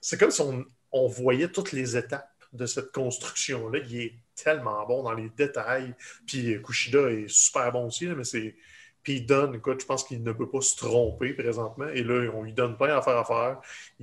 [0.00, 3.80] C'est comme si on, on voyait toutes les étapes de cette construction-là.
[3.88, 5.92] Il est tellement bon dans les détails.
[6.24, 8.54] Puis Kushida est super bon aussi, mais c'est.
[9.08, 11.88] Puis il donne, écoute, je pense qu'il ne peut pas se tromper présentement.
[11.94, 13.58] Et là, on lui donne plein à faire à faire.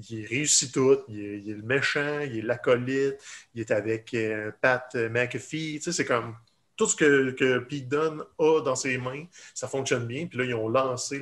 [0.09, 0.97] Il réussit tout.
[1.07, 5.75] Il est, le méchant, il est l'acolyte, il est avec euh, Pat McAfee.
[5.75, 6.33] Tu sais, c'est comme
[6.75, 10.25] tout ce que, que Pete Dunne a dans ses mains, ça fonctionne bien.
[10.25, 11.21] Puis là, ils ont lancé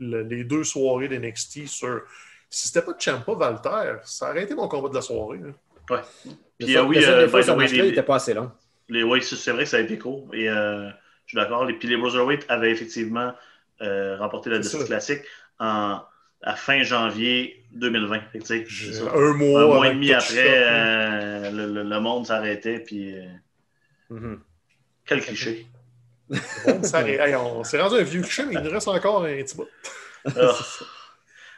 [0.00, 2.02] les deux soirées d'NXT sur.
[2.52, 5.38] Si c'était pas Champa Valter, ça aurait été mon combat de la soirée.
[5.38, 6.00] Ouais.
[6.58, 8.50] Puis euh, oui, euh, fois, il pas assez long.
[8.88, 10.26] Les, oui, c'est vrai que ça a été court.
[10.32, 10.90] Et euh,
[11.30, 11.66] je suis d'accord.
[11.78, 13.32] Puis les Brotherweight avaient effectivement
[13.82, 15.22] euh, remporté la District classique
[15.58, 16.00] en,
[16.42, 18.20] à fin janvier 2020.
[19.14, 19.62] un mois.
[19.62, 22.80] Un mois et demi après, le, le, monde s'arrêtait.
[22.80, 23.14] Puis.
[24.10, 24.38] Mm-hmm.
[25.06, 25.66] Quel cliché.
[26.30, 29.68] on s'est rendu un vieux cliché, mais il nous reste encore un petit bout.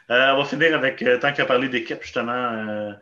[0.09, 0.35] Ah.
[0.35, 2.93] on va finir avec, tant qu'à parler d'équipe, justement,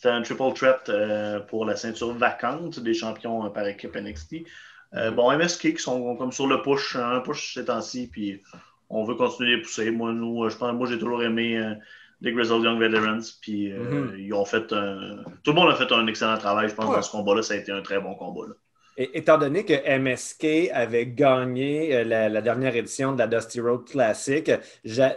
[0.00, 4.46] c'était un triple threat euh, pour la ceinture vacante des champions euh, par équipe NXT.
[4.94, 8.42] Euh, bon, MSK qui sont comme sur le push, un push ces temps-ci, puis
[8.88, 9.90] on veut continuer les pousser.
[9.90, 11.74] Moi, nous, je pense, moi, j'ai toujours aimé
[12.20, 14.18] les Grizzled Young Veterans, puis mm-hmm.
[14.18, 15.22] ils ont fait un...
[15.42, 17.42] Tout le monde a fait un excellent travail, je pense, dans ce combat-là.
[17.42, 18.48] Ça a été un très bon combat.
[18.48, 18.54] Là.
[18.96, 24.50] Et, étant donné que MSK avait gagné la, dernière édition de la Dusty Road Classic,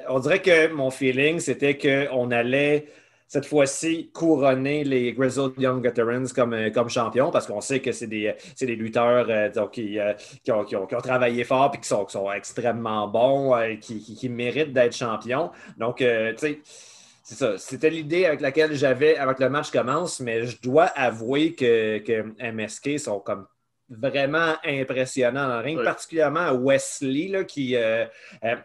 [0.08, 2.88] on dirait que mon feeling, c'était qu'on allait
[3.28, 7.92] cette fois-ci couronner les Grizzled Young Veterans comme, euh, comme champions parce qu'on sait que
[7.92, 11.88] c'est des, des, lutteurs euh, qui, euh, qui, ont, qui, ont, travaillé fort et qui
[11.88, 15.52] sont, sont extrêmement bons, qui, qui, méritent d'être champions.
[15.78, 16.06] Donc, tu
[16.38, 16.60] sais,
[17.24, 17.58] c'est ça.
[17.58, 22.00] C'était l'idée avec laquelle j'avais avant que le match commence, mais je dois avouer que,
[22.00, 23.48] que MSK sont comme
[23.90, 27.76] vraiment impressionnants le ring, particulièrement Wesley, là, qui,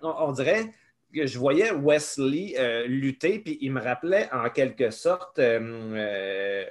[0.02, 0.66] on dirait
[1.12, 6.64] je voyais Wesley euh, lutter, puis il me rappelait en quelque sorte euh,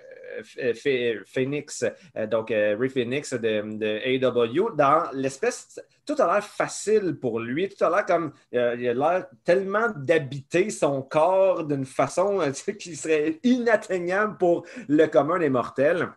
[0.59, 1.85] euh, Phoenix,
[2.29, 5.81] donc Ray Phoenix de, de, AW, dans l'espèce.
[6.05, 8.31] Tout a l'air facile pour lui, tout a l'air comme.
[8.51, 12.39] il a l'air tellement d'habiter son corps d'une façon
[12.79, 16.07] qui serait inatteignable pour le commun des mortels.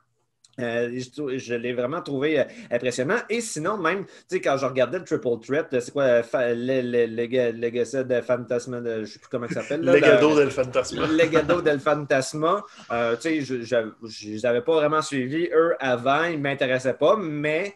[0.59, 1.01] Euh,
[1.39, 3.19] je, l'ai vraiment trouvé euh, impressionnant.
[3.29, 7.53] Et sinon, même, tu sais, quand je regardais le Triple Threat, euh, c'est quoi, le,
[7.53, 9.81] Legacy de Fantasma, je ne sais plus comment ça s'appelle.
[9.85, 11.07] Legado del Fantasma.
[11.07, 12.65] Legado del Fantasma.
[12.89, 15.49] tu sais, je ne les avais pas vraiment suivis.
[15.55, 17.75] Eux, avant, ils ne m'intéressaient pas, mais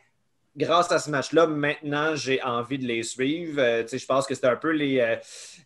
[0.56, 3.60] grâce à ce match-là, maintenant, j'ai envie de les suivre.
[3.60, 5.16] Euh, je pense que c'est un peu euh,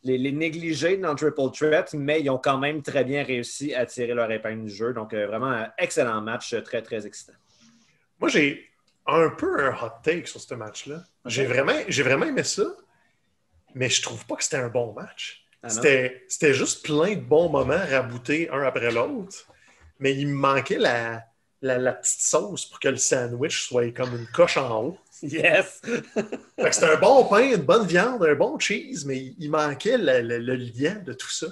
[0.04, 3.86] les, les, négligés dans Triple Threat, mais ils ont quand même très bien réussi à
[3.86, 4.92] tirer leur épingle du jeu.
[4.92, 7.34] Donc, euh, vraiment, un excellent match, très, très excitant.
[8.20, 8.68] Moi, j'ai
[9.06, 11.02] un peu un hot take sur ce match-là.
[11.24, 12.64] J'ai vraiment, vraiment aimé ça,
[13.74, 15.44] mais je trouve pas que c'était un bon match.
[15.62, 19.48] Ah c'était juste plein de bons moments raboutés un après l'autre,
[19.98, 21.24] mais il me manquait la,
[21.62, 24.98] la, petite sauce pour que le sandwich soit comme une coche en haut.
[25.20, 25.82] Yes!
[26.70, 30.94] C'était un bon pain, une bonne viande, un bon cheese, mais il manquait le lien
[31.04, 31.48] de tout ça.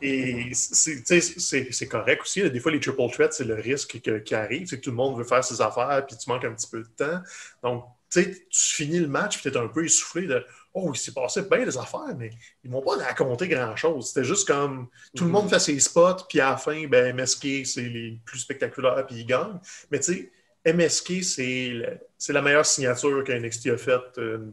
[0.00, 2.48] Et c'est correct aussi.
[2.50, 4.66] Des fois, les triple threats, c'est le risque qui arrive.
[4.68, 6.82] C'est que tout le monde veut faire ses affaires, puis tu manques un petit peu
[6.82, 7.20] de temps.
[7.62, 11.12] Donc, tu finis le match, puis tu es un peu essoufflé de Oh, il s'est
[11.12, 12.30] passé bien des affaires, mais
[12.62, 14.08] ils m'ont pas raconté grand-chose.
[14.08, 15.50] C'était juste comme tout le monde mm-hmm.
[15.50, 19.26] fait ses spots, puis à la fin, ben, MSK, c'est les plus spectaculaires, puis ils
[19.26, 19.58] gagnent.
[19.90, 24.52] Mais tu sais, MSK, c'est la meilleure signature qu'NXT a faite euh,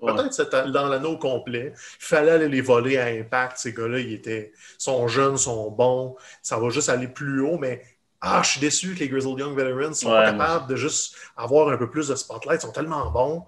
[0.00, 1.72] peut-être dans l'anneau complet.
[1.74, 3.58] Il fallait aller les voler à impact.
[3.58, 6.16] Ces gars-là, ils étaient, sont jeunes, sont bons.
[6.42, 7.82] Ça va juste aller plus haut, mais
[8.28, 11.76] ah, je suis déçu que les Grizzled Young Veterans sont capables de juste avoir un
[11.76, 12.60] peu plus de spotlight.
[12.62, 13.44] Ils sont tellement bons.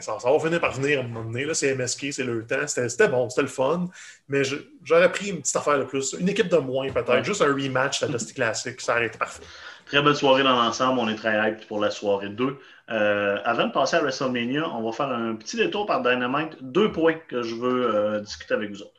[0.00, 1.46] Ça, va finir par venir à un moment donné.
[1.54, 2.66] C'est MSK, c'est le temps.
[2.66, 3.86] C'était bon, c'était le fun.
[4.28, 4.42] Mais
[4.84, 6.14] j'aurais pris une petite affaire de plus.
[6.18, 7.24] Une équipe de moins, peut-être.
[7.24, 8.78] Juste un rematch de Dusty Classic.
[8.80, 9.42] Ça aurait été parfait.
[9.86, 11.00] Très belle soirée dans l'ensemble.
[11.00, 12.58] On est très hype pour la soirée 2.
[12.90, 16.56] Euh, avant de passer à WrestleMania, on va faire un petit détour par Dynamite.
[16.60, 18.92] Deux points que je veux euh, discuter avec vous autres.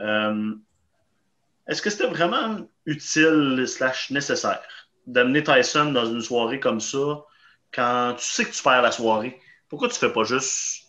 [0.00, 0.54] Euh,
[1.66, 4.62] est-ce que c'était vraiment utile slash nécessaire
[5.06, 7.24] d'amener Tyson dans une soirée comme ça
[7.72, 9.40] quand tu sais que tu perds la soirée?
[9.68, 10.84] Pourquoi tu ne fais pas juste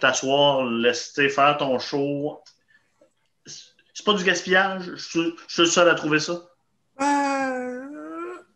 [0.00, 2.42] t'asseoir, laisser faire ton show?
[3.44, 4.92] C'est pas du gaspillage?
[4.94, 6.42] Je suis le seul à trouver ça?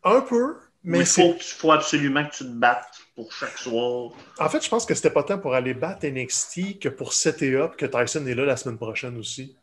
[0.03, 0.55] un peu.
[0.83, 4.11] Mais il faut, faut, absolument que tu te battes pour chaque soir?
[4.39, 7.55] En fait, je pense que c'était pas tant pour aller battre NXT que pour setter
[7.55, 9.55] up que Tyson est là la semaine prochaine aussi.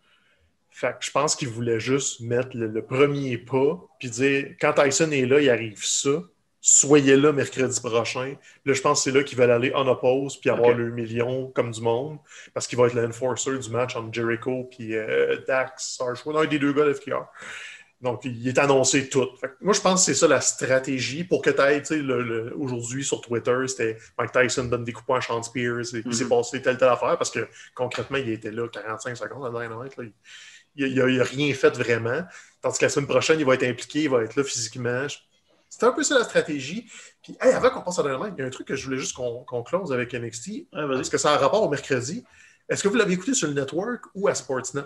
[0.79, 5.11] Fait que je pense qu'il voulait juste mettre le, premier pas, puis dire quand Tyson
[5.11, 6.23] est là, il arrive ça.
[6.61, 8.37] Soyez là mercredi prochain.
[8.65, 11.51] Là, je pense que c'est là qu'ils veulent aller en oppose puis avoir le million
[11.51, 12.19] comme du monde.
[12.55, 16.73] Parce qu'il va être l'enforcer du match entre Jericho puis euh, Dax, un des deux
[16.73, 17.27] gars de FKR.
[18.01, 19.27] Donc, il est annoncé tout.
[19.61, 23.21] moi, je pense que c'est ça la stratégie pour que tu ailles, le, aujourd'hui sur
[23.21, 26.29] Twitter, c'était Mike Tyson donne des coups à Sean Spears et il s'est mm-hmm.
[26.29, 29.97] passé telle, telle affaire parce que concrètement, il était là 45 secondes à Dynamite.
[29.97, 30.05] Là.
[30.05, 30.13] Il
[30.79, 32.23] n'a rien fait vraiment.
[32.63, 35.07] Tandis que la semaine prochaine, il va être impliqué, il va être là physiquement.
[35.69, 36.87] C'était un peu ça la stratégie.
[37.23, 39.15] Puis, avant qu'on passe à Dynamite, il y a un truc que je voulais juste
[39.15, 40.71] qu'on close avec NXT.
[40.73, 42.25] parce que ça a un rapport au mercredi.
[42.69, 44.83] Est-ce que vous l'avez écouté sur le network ou à Sportsnet?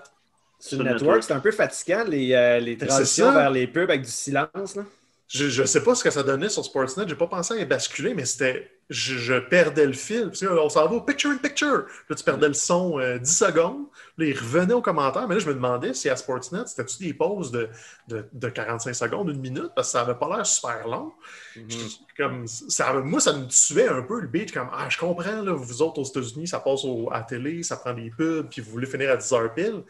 [0.58, 4.02] Sur le network, c'est un peu fatigant, les, euh, les transitions vers les pubs avec
[4.02, 4.76] du silence.
[4.76, 4.84] Là.
[5.32, 7.04] Je ne sais pas ce que ça donnait sur Sportsnet.
[7.06, 8.70] Je n'ai pas pensé à y basculer, mais c'était.
[8.90, 10.26] Je, perdais le fil.
[10.26, 11.86] Parce on s'en va au picture in picture.
[12.10, 13.86] Là, tu perdais le son 10 euh, secondes.
[14.18, 15.26] Là, il revenait aux commentaires.
[15.26, 17.70] Mais là, je me demandais si à Sportsnet, c'était-tu des pauses de,
[18.08, 21.12] de, de, 45 secondes, une minute, parce que ça n'avait pas l'air super long.
[21.56, 21.98] Mm-hmm.
[22.18, 24.52] comme, ça, moi, ça me tuait un peu le beat.
[24.52, 27.78] Comme, ah, je comprends, là, vous autres aux États-Unis, ça passe à la télé, ça
[27.78, 29.82] prend des pubs, puis vous voulez finir à 10 heures pile.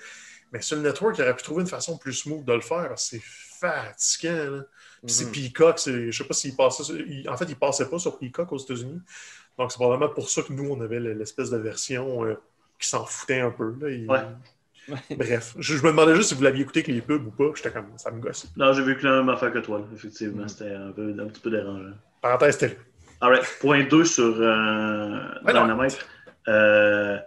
[0.53, 2.93] Mais sur le network, il aurait pu trouver une façon plus smooth de le faire.
[2.97, 4.63] C'est fatigant.
[5.07, 5.33] C'est mhm.
[5.33, 5.81] Peacock.
[5.85, 6.83] Je ne sais pas s'il passait.
[7.29, 9.01] en fait, il ne passait pas sur Peacock aux États-Unis.
[9.59, 12.35] Donc, c'est probablement pour ça que nous, on avait l'espèce de version euh,
[12.79, 13.75] qui s'en foutait un peu.
[15.17, 17.53] Bref, je, me demandais juste si vous l'aviez écouté avec les pubs ou pas.
[17.55, 18.47] J'étais comme ça me gosse.
[18.57, 20.43] Non, j'ai vécu la même affaire que toi, effectivement.
[20.43, 20.49] Mhm.
[20.49, 21.95] C'était un, petit peu dérangeant.
[22.21, 22.79] Parenthèse télé.
[23.21, 26.05] Alright, point 2 sur euh, Dynamite.
[26.49, 27.19] Euh,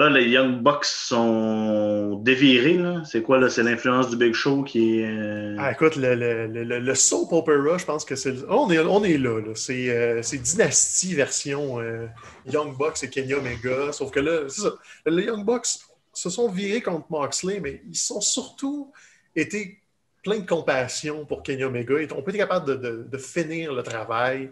[0.00, 2.78] Là, les Young Bucks sont dévirés.
[3.04, 3.38] C'est quoi?
[3.38, 3.50] là?
[3.50, 5.06] C'est l'influence du Big Show qui est.
[5.06, 8.32] Euh, ah, écoute, le, le, le, le, soap opera, je pense que c'est.
[8.48, 9.42] On, est, on est là.
[9.42, 9.52] là.
[9.54, 12.06] C'est euh, Dynasty version euh,
[12.50, 13.92] Young Bucks et Kenya Omega.
[13.92, 14.72] Sauf que là, c'est ça.
[15.04, 15.66] Les Young Bucks
[16.14, 18.90] se sont virés contre Moxley, mais ils sont surtout
[19.36, 19.79] été
[20.22, 21.94] plein de compassion pour Kenny Omega.
[22.16, 24.50] On peut être capable de, finir le travail.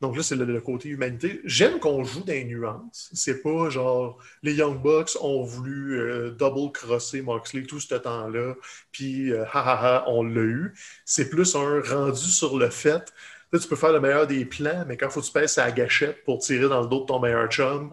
[0.00, 1.40] Donc là, c'est le, côté humanité.
[1.44, 3.10] J'aime qu'on joue des nuances.
[3.12, 8.54] C'est pas genre les Young Bucks ont voulu euh, double crosser Moxley tout ce temps-là,
[8.92, 10.74] puis euh, ha ha ha, on l'a eu.
[11.04, 13.12] C'est plus un rendu sur le fait.
[13.52, 15.70] Là, tu peux faire le meilleur des plans, mais quand faut que tu pèses à
[15.72, 17.90] gâchette pour tirer dans le dos de ton meilleur chum,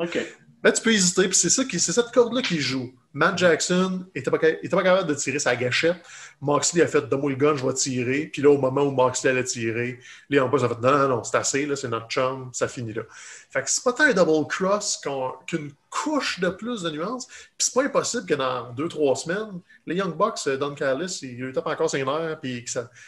[0.68, 1.28] ben, tu peux hésiter.
[1.30, 2.94] Puis c'est ça qui, c'est cette corde-là qui joue.
[3.14, 5.98] Matt Jackson n'était pas, capable de tirer sa gâchette.
[6.42, 8.30] Moxley a fait Donne-moi le gun, je vais tirer.
[8.32, 9.98] Puis là, au moment où Moxley allait tirer,
[10.30, 12.94] les en a fait Non, non, non, c'est assez, là, c'est notre chum, ça finit
[12.94, 13.04] là.
[13.50, 15.02] Fait que c'est pas tant un double cross
[15.48, 17.28] qu'une couche de plus de nuances.
[17.28, 21.20] Puis c'est pas impossible que dans deux, trois semaines, les Young Bucks, euh, Don Callis,
[21.24, 22.66] il lui tape encore ses nerfs, puis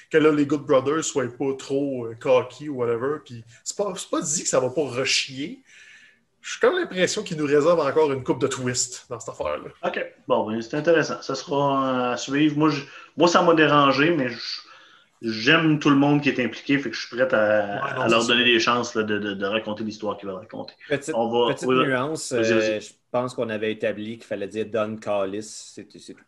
[0.09, 3.17] que là, les Good Brothers soient pas trop euh, cocky ou whatever.
[3.23, 5.61] Puis c'est pas, pas dit que ça va pas rechier.
[6.51, 9.69] J'ai comme l'impression qu'il nous réserve encore une coupe de twist dans cette affaire-là.
[9.85, 10.05] OK.
[10.27, 11.21] Bon, ben, c'est intéressant.
[11.21, 12.57] Ça sera à suivre.
[12.57, 12.71] Moi,
[13.17, 14.29] moi ça m'a dérangé, mais
[15.21, 18.45] j'aime tout le monde qui est impliqué, fait que je suis prêt à, leur donner
[18.45, 20.73] des chances de, de, raconter l'histoire qu'ils veulent raconter.
[20.88, 25.75] Petite, petite nuance, euh, je pense qu'on avait établi qu'il fallait dire Don Callis.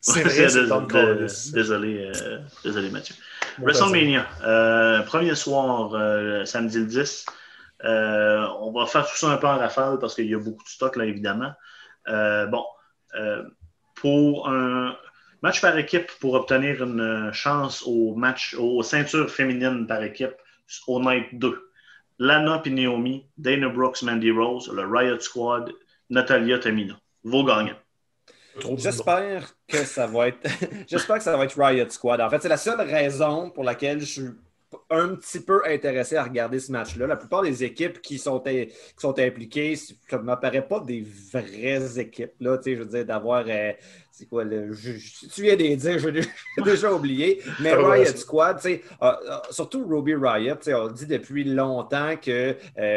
[0.02, 1.52] C'est vrai, c'est Don Callis.
[1.52, 3.16] Désolé, euh, désolé Mathieu.
[3.60, 5.92] WrestleMania, euh, premier soir,
[6.46, 7.26] samedi le 10.
[7.84, 10.64] Euh, on va faire tout ça un peu en rafale parce qu'il y a beaucoup
[10.64, 11.52] de stock, là, évidemment.
[12.08, 12.66] Euh, bon,
[13.16, 13.44] euh,
[13.96, 14.96] pour un
[15.42, 20.36] match par équipe, pour obtenir une chance au match, aux ceintures féminines par équipe
[20.88, 21.72] au Night 2,
[22.20, 25.72] Lana et Naomi, Dana Brooks, Mandy Rose, le Riot Squad,
[26.10, 27.00] Natalia Tamina.
[27.24, 27.78] Vos gagnants.
[28.78, 30.48] J'espère que ça va être.
[30.88, 32.20] J'espère que ça va être Riot Squad.
[32.20, 34.30] En fait, c'est la seule raison pour laquelle je suis
[34.90, 37.08] un petit peu intéressé à regarder ce match-là.
[37.08, 42.00] La plupart des équipes qui sont, qui sont impliquées, ça ne m'apparaît pas des vraies
[42.00, 42.34] équipes.
[42.40, 43.46] Là, je veux dire, d'avoir.
[43.48, 43.74] Euh,
[44.12, 44.72] c'est quoi le.
[45.34, 46.00] tu viens de dire,
[46.58, 47.42] j'ai déjà oublié.
[47.60, 49.14] Mais ah Riot Squad, euh, euh,
[49.50, 52.56] surtout Ruby Riot, on dit depuis longtemps que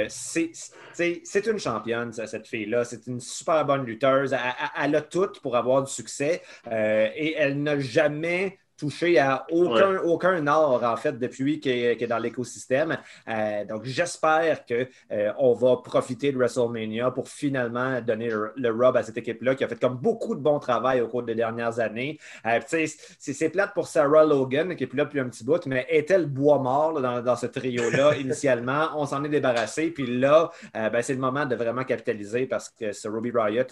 [0.08, 2.84] c'est une championne, cette fille-là.
[2.84, 4.32] C'est une super bonne lutteuse.
[4.32, 4.40] Elle,
[4.84, 6.42] elle, a tout pour avoir du succès.
[6.70, 12.18] et elle n'a jamais touché à aucun, aucun art, en fait, depuis qu'il est, dans
[12.18, 12.98] l'écosystème.
[13.28, 18.96] Euh, donc, j'espère qu'on euh, on va profiter de WrestleMania pour finalement donner le, rub
[18.96, 21.78] à cette équipe-là qui a fait comme beaucoup de bon travail au cours des dernières
[21.80, 22.18] années.
[22.46, 22.60] Euh,
[23.18, 26.18] c'est plate pour Sarah Logan, qui est plus là depuis un petit bout, mais était
[26.18, 28.88] le bois mort dans, dans, ce trio-là initialement?
[28.96, 29.90] On s'en est débarrassé.
[29.90, 33.62] Puis là, ben, c'est le moment de vraiment capitaliser parce que ce Ruby Riot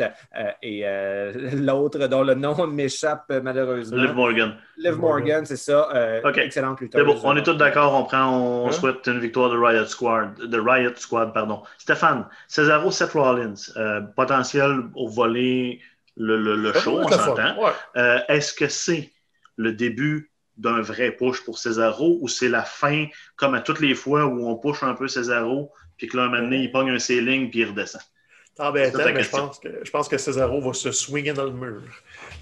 [0.63, 0.85] et
[1.57, 4.03] l'autre dont le nom m'échappe malheureusement.
[4.03, 4.55] Liv Morgan.
[5.03, 5.89] Morgan, c'est ça.
[5.95, 8.73] Euh, excellente bon, on est tous d'accord, on prend, on hein?
[8.73, 11.63] souhaite une victoire de Riot Squad, de Riot Squad, pardon.
[11.79, 15.81] Stéphane, Cesaro, Seth Rollins, euh, potentiel au volet
[16.17, 17.57] le, le, show, on s'entend.
[17.97, 19.13] Euh, est-ce que c'est
[19.57, 23.95] le début d'un vrai push pour Cesaro ou c'est la fin, comme à toutes les
[23.95, 26.91] fois où on push un peu Cesaro, puis que là, un moment donné, il pogne
[26.91, 28.03] un ceiling puis il redescend?
[28.59, 31.53] Ah ben, mais je pense, que, je pense que Cesaro va se swinger dans le
[31.53, 31.81] mur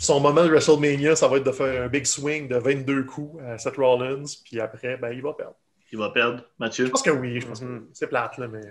[0.01, 3.43] son moment de WrestleMania, ça va être de faire un big swing de 22 coups
[3.45, 5.57] à Seth Rollins, puis après, ben, il va perdre.
[5.93, 6.87] Il va perdre, Mathieu?
[6.87, 7.87] Je pense que oui, je pense que mm-hmm.
[7.93, 8.63] c'est plate, là, mais.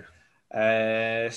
[0.56, 1.28] Euh,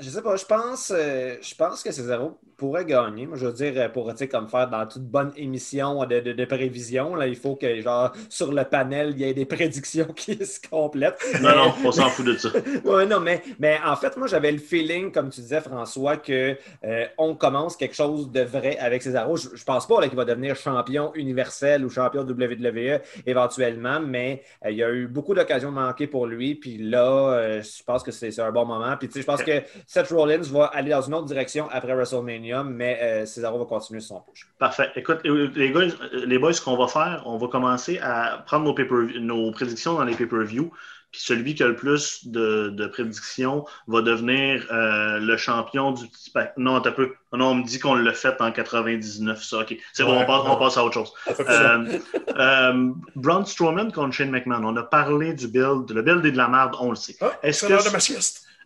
[0.00, 3.26] je sais pas, je pense, euh, je pense que Cesaro pourrait gagner.
[3.26, 7.26] Moi, je veux dire, pour comme faire dans toute bonne émission de, de, prévision, là,
[7.26, 11.20] il faut que, genre, sur le panel, il y ait des prédictions qui se complètent.
[11.42, 12.48] Non, non, on s'en fout de ça.
[12.84, 16.54] oui, non, mais, mais en fait, moi, j'avais le feeling, comme tu disais, François, qu'on
[16.84, 19.36] euh, on commence quelque chose de vrai avec Cesaro.
[19.36, 24.76] Je, je pense pas qu'il va devenir champion universel ou champion WWE éventuellement, mais il
[24.76, 26.54] y a eu beaucoup d'occasions manquées pour lui.
[26.54, 28.96] Puis là, je pense que c'est un bon moment.
[28.96, 32.98] Puis, je pense que Seth Rollins va aller dans une autre direction après WrestleMania, mais
[33.02, 34.46] euh, Cesaro va continuer son push.
[34.58, 34.90] Parfait.
[34.96, 35.80] Écoute, les, gars,
[36.12, 40.04] les boys, ce qu'on va faire, on va commencer à prendre nos, nos prédictions dans
[40.04, 40.70] les pay-per-view.
[41.12, 46.30] Puis celui qui a le plus de, prédictions va devenir euh, le champion du petit
[46.30, 46.54] pack.
[46.56, 47.12] Non, un peu.
[47.34, 49.58] Non, on me dit qu'on l'a fait en 99, ça.
[49.58, 49.76] OK.
[49.92, 51.12] C'est bon, on passe, à autre chose.
[51.40, 51.98] Euh,
[52.38, 54.64] euh, Braun Strowman contre Shane McMahon.
[54.64, 55.90] On a parlé du build.
[55.90, 57.16] Le build est de la merde, on le sait.
[57.20, 57.74] Ah, Est-ce que,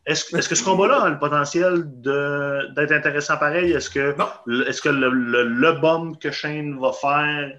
[0.06, 3.72] est-ce est que ce combat-là a le potentiel d'être intéressant pareil?
[3.72, 4.14] Est-ce que,
[4.68, 7.58] est que le, le, le bomb que Shane va faire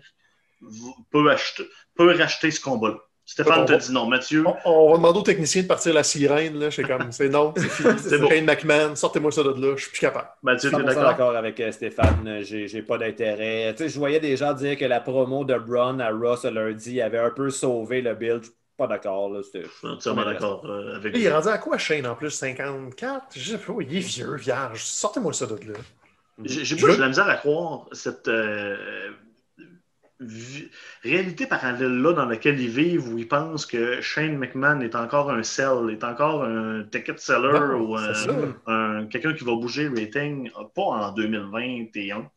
[1.12, 2.98] peut, acheter, peut racheter ce combat-là?
[3.26, 4.08] Stéphane te dit non.
[4.08, 4.46] Mathieu?
[4.64, 6.58] On, va demander aux techniciens de partir la sirène.
[6.58, 6.70] Là.
[6.88, 7.94] comme, c'est non, c'est fini.
[8.00, 10.30] c'est Shane McMahon, sortez-moi ça de là, je suis plus capable.
[10.42, 11.36] Mathieu, tu es d'accord?
[11.36, 13.74] avec euh, Stéphane, j'ai pas d'intérêt.
[13.76, 17.02] Tu sais, je voyais des gens dire que la promo de Braun à Ross lundi
[17.02, 18.46] avait un peu sauvé le build
[18.78, 19.34] pas d'accord.
[19.36, 23.26] Je suis entièrement d'accord euh, avec Il est rendu à quoi, Shane, en plus 54
[23.36, 24.84] Je sais pas, il est vieux, vierge.
[24.84, 25.80] Sortez-moi ça de là.
[26.44, 29.10] J'ai de la misère à croire cette euh,
[31.04, 35.42] réalité parallèle-là dans laquelle ils vivent, où ils pensent que Shane McMahon est encore un
[35.42, 40.82] sell, est encore un ticket seller ou un, quelqu'un qui va bouger le rating, pas
[40.82, 42.30] en 2021.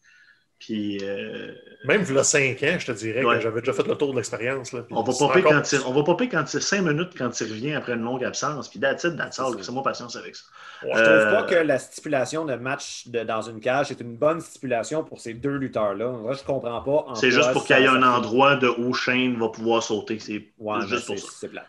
[0.60, 3.86] Puis, euh, Même il y a 5 ans, je te dirais que j'avais déjà fait
[3.86, 4.74] le tour de l'expérience.
[4.90, 8.02] On va popper quand on va popper quand 5 minutes quand il revient après une
[8.02, 8.68] longue absence.
[8.68, 10.44] Puis that's it, that's C'est moi patience avec ça.
[10.82, 14.16] je trouve pas euh, que la stipulation de match de, dans une cage est une
[14.16, 16.10] bonne stipulation pour ces deux lutteurs-là.
[16.10, 17.14] Moi, je comprends pas.
[17.14, 20.18] C'est juste pour qu'il y ait un endroit de où Shane va pouvoir sauter.
[20.18, 20.52] C'est
[20.86, 21.28] juste pour ça.
[21.40, 21.68] C'est plate.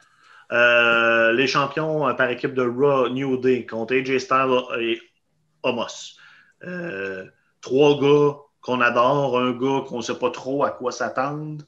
[0.51, 4.99] Euh, les champions par équipe de Raw New Day contre AJ Styles et
[5.63, 6.17] Homos.
[7.61, 11.63] trois gars qu'on adore, un gars qu'on ne sait pas trop à quoi s'attendre.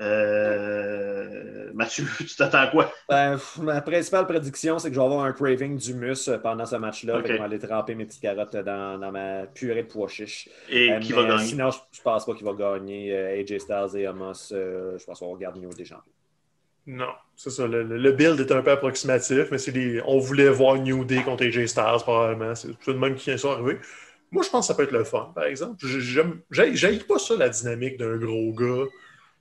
[0.00, 2.92] Euh, Mathieu, tu t'attends à quoi?
[3.08, 7.20] Ben, ma principale prédiction, c'est que je vais avoir un craving d'humus pendant ce match-là.
[7.24, 10.48] Je vais aller tremper mes petites carottes dans, ma purée de pois chiches.
[10.68, 11.44] Et euh, qui va gagner?
[11.44, 13.12] Sinon, je ne pense pas qu'il va gagner.
[13.12, 16.12] Euh, AJ Styles et Amos, je pense qu'on va regarder niveau des champions.
[16.86, 17.66] Non, c'est ça.
[17.66, 21.66] Le, build est un peu approximatif, mais c'est on voulait voir New Day contre AJ
[21.66, 22.54] Styles probablement.
[22.54, 23.78] C'est tout de même qui est arrivé.
[24.30, 25.84] Moi, je pense que ça peut être le fun, par exemple.
[26.50, 28.86] J'aille pas ça, la dynamique d'un gros gars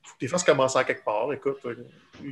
[0.07, 1.31] faut que tu fasses commencer à quelque part.
[1.33, 1.57] Écoute,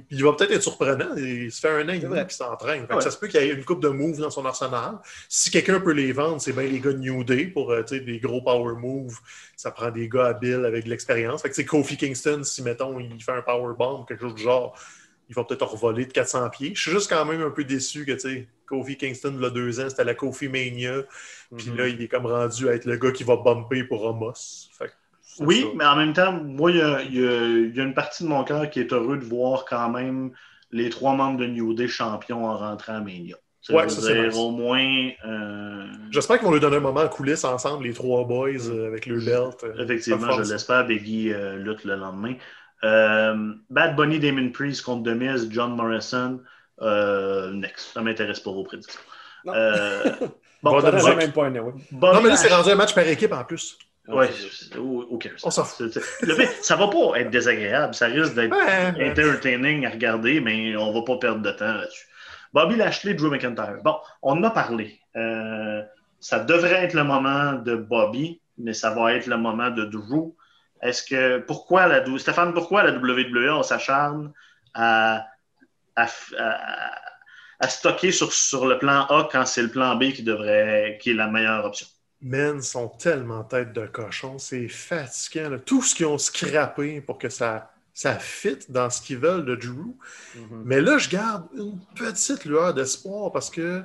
[0.09, 1.15] il va peut-être être surprenant.
[1.17, 2.87] Il se fait un an et demi qu'il s'entraîne.
[2.99, 4.99] Ça se peut qu'il y ait une coupe de moves dans son arsenal.
[5.27, 8.19] Si quelqu'un peut les vendre, c'est bien les gars de New Day pour euh, des
[8.19, 9.19] gros power moves.
[9.55, 11.41] Ça prend des gars habiles avec de l'expérience.
[11.41, 14.77] Fait que Kofi Kingston, si mettons, il fait un power bomb, quelque chose du genre,
[15.29, 16.71] il va peut-être revoler de 400 pieds.
[16.75, 19.45] Je suis juste quand même un peu déçu que, tu sais, Kofi Kingston, il y
[19.45, 21.03] a deux ans, c'était la Kofi Mania.
[21.55, 21.77] Puis mhm.
[21.77, 24.33] là, il est comme rendu à être le gars qui va bumper pour Ramos.
[25.39, 28.79] oui, mais en même temps, moi, il y, a, une partie de mon cœur qui
[28.79, 30.31] est heureux de voir quand même
[30.71, 33.37] les trois membres de New Day champions en rentrant à Mania.
[33.69, 35.09] Ouais, ça, c'est au moins.
[35.25, 38.87] Euh, J'espère qu'ils vont lui donner un moment en coulisses ensemble, les trois boys, euh,
[38.87, 39.63] avec le belt.
[39.63, 40.85] Euh, Effectivement, je l'espère.
[40.85, 42.35] Biggie lutte le lendemain.
[42.81, 46.41] Bad Bunny, Damon Priest contre Demise, John Morrison.
[47.53, 47.93] next.
[47.93, 49.01] Ça m'intéresse pas vos prédictions.
[49.45, 53.77] bon, ça même pas, non, mais là, c'est rendu un match par équipe en plus.
[54.07, 54.27] Oui,
[55.09, 55.31] ok.
[55.43, 55.97] On s'en fout.
[56.61, 57.93] ça va pas être désagréable.
[57.95, 62.07] Ça risque d'être entertaining à regarder, mais on va pas perdre de temps là-dessus.
[62.53, 63.79] Bobby Lashley, Drew McIntyre.
[63.83, 64.99] Bon, on en a parlé.
[65.15, 65.81] Euh,
[66.19, 70.33] ça devrait être le moment de Bobby, mais ça va être le moment de Drew.
[70.85, 74.31] Est-ce que pourquoi la Stéphane, pourquoi la WWE s'acharne
[74.73, 75.25] à,
[75.95, 76.07] à,
[77.67, 81.15] stocker sur, sur le plan A quand c'est le plan B qui devrait qui est
[81.15, 81.87] la meilleure option?
[82.21, 85.57] Men sont tellement tête de cochon, c'est fatigant.
[85.65, 89.55] Tout ce qu'ils ont scrappé pour que ça ça fit dans ce qu'ils veulent de
[89.55, 89.95] Drew.
[90.35, 90.63] Mhm.
[90.65, 93.81] Mais là, je garde une petite lueur d'espoir parce que,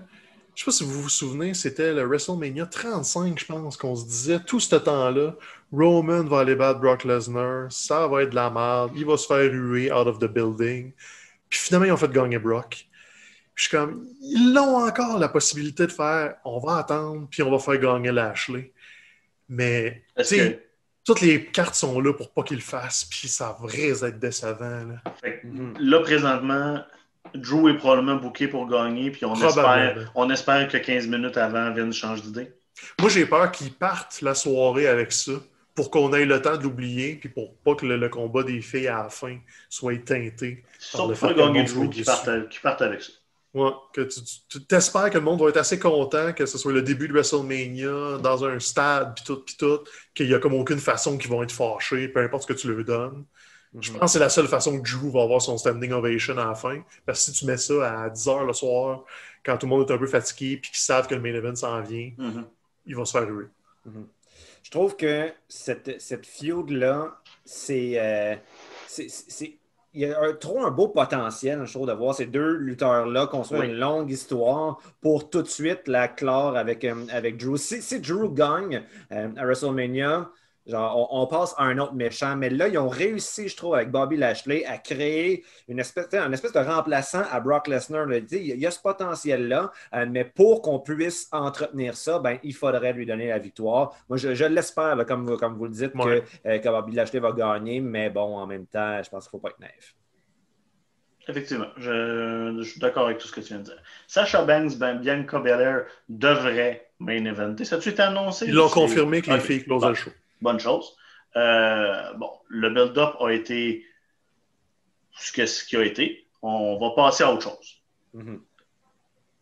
[0.56, 4.04] je sais pas si vous vous souvenez, c'était le WrestleMania 35, je pense, qu'on se
[4.04, 5.36] disait tout ce temps-là,
[5.72, 9.26] Roman va aller battre Brock Lesnar, ça va être de la merde, il va se
[9.26, 10.92] faire ruer out of the building.
[11.48, 12.86] Puis finalement, ils ont fait gagner Brock.
[13.54, 17.42] Puis je suis comme, ils ont encore la possibilité de faire, on va attendre, puis
[17.42, 18.72] on va faire gagner Lashley.
[19.48, 20.68] Mais, tu sais,
[21.04, 24.84] toutes les cartes sont là pour pas qu'il le fasse, puis ça risque être décevant.
[24.84, 26.00] Là.
[26.00, 26.84] présentement,
[27.34, 31.72] Drew est probablement booké pour gagner, puis on espère, on espère que 15 minutes avant,
[31.72, 32.52] Vince change d'idée.
[33.00, 35.32] Moi, j'ai peur qu'il parte la soirée avec ça
[35.80, 38.88] pour qu'on ait le temps de l'oublier, puis pour pas que le, combat des filles
[38.88, 39.38] à la fin
[39.70, 40.62] soit teinté.
[40.78, 42.28] Sauf pour gagner Drew qui parte
[42.82, 43.12] avec ça.
[43.54, 46.82] Ouais, que tu, t'espères que le monde va être assez content que ce soit le
[46.82, 49.80] début de WrestleMania, dans un stade, puis tout, puis tout,
[50.14, 52.70] qu'il n'y a comme aucune façon qu'ils vont être fâchés, peu importe ce que tu
[52.70, 53.24] leur donnes.
[53.80, 54.00] Je mhm.
[54.00, 56.54] pense que c'est la seule façon que Drew va avoir son standing ovation à la
[56.54, 56.82] fin.
[57.06, 59.04] Parce que si tu mets ça à 10 h le soir,
[59.42, 61.54] quand tout le monde est un peu fatigué, puis qu'ils savent que le main event
[61.56, 62.44] s'en vient, mhm.
[62.84, 63.46] il va se faire ruer.
[63.86, 64.06] Mhm.
[64.62, 67.92] Je trouve que cette, cette feud-là, c'est.
[67.96, 68.36] Euh,
[68.86, 69.60] c'est
[69.92, 73.62] il y a trop un beau potentiel, je trouve, de voir ces deux lutteurs-là construire
[73.62, 77.56] une longue histoire pour tout de suite la clore avec, euh, avec Drew.
[77.56, 80.30] Si, Drew gagne euh, à WrestleMania,
[80.66, 83.90] Genre, on, passe à un autre méchant, mais là, ils ont réussi, je trouve, avec
[83.90, 88.06] Bobby Lashley, à créer une espèce, un espèce de remplaçant à Brock Lesnar.
[88.12, 92.92] Il y a ce potentiel-là, euh, mais pour qu'on puisse entretenir ça, ben, il faudrait
[92.92, 93.96] lui donner la victoire.
[94.08, 97.80] Moi, je, l'espère, comme, comme vous le dites, que, euh, que, Bobby Lashley va gagner,
[97.80, 99.94] mais bon, en même temps, je pense qu'il ne faut pas être naïf.
[101.26, 103.82] Effectivement, je, suis d'accord avec tout ce que tu viens de dire.
[104.06, 107.64] Sacha Banks, ben, Bianca Belair devrait main eventer.
[107.64, 108.46] Ça a-tu été annoncé?
[108.46, 110.96] Ils l'ont confirmé que les filles closent le show bonne chose.
[111.36, 113.84] Euh, bon, le build-up a été
[115.16, 116.26] ce, que, ce qui a été.
[116.42, 117.82] On va passer à autre chose.
[118.16, 118.40] Mm-hmm.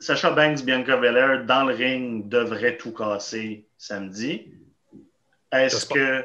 [0.00, 4.52] Sacha Banks, Bianca Belair, dans le ring, devrait tout casser samedi.
[5.50, 6.24] Est-ce que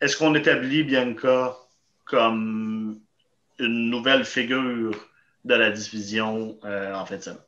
[0.00, 1.56] est-ce qu'on établit Bianca
[2.06, 3.00] comme
[3.58, 4.94] une nouvelle figure
[5.44, 7.38] de la division euh, en fait de semaine?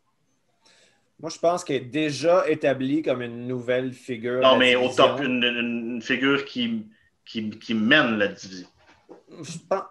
[1.22, 4.42] Moi, je pense qu'elle est déjà établie comme une nouvelle figure.
[4.42, 6.84] Non, mais au top, une, figure qui,
[7.24, 8.66] qui, qui, mène la division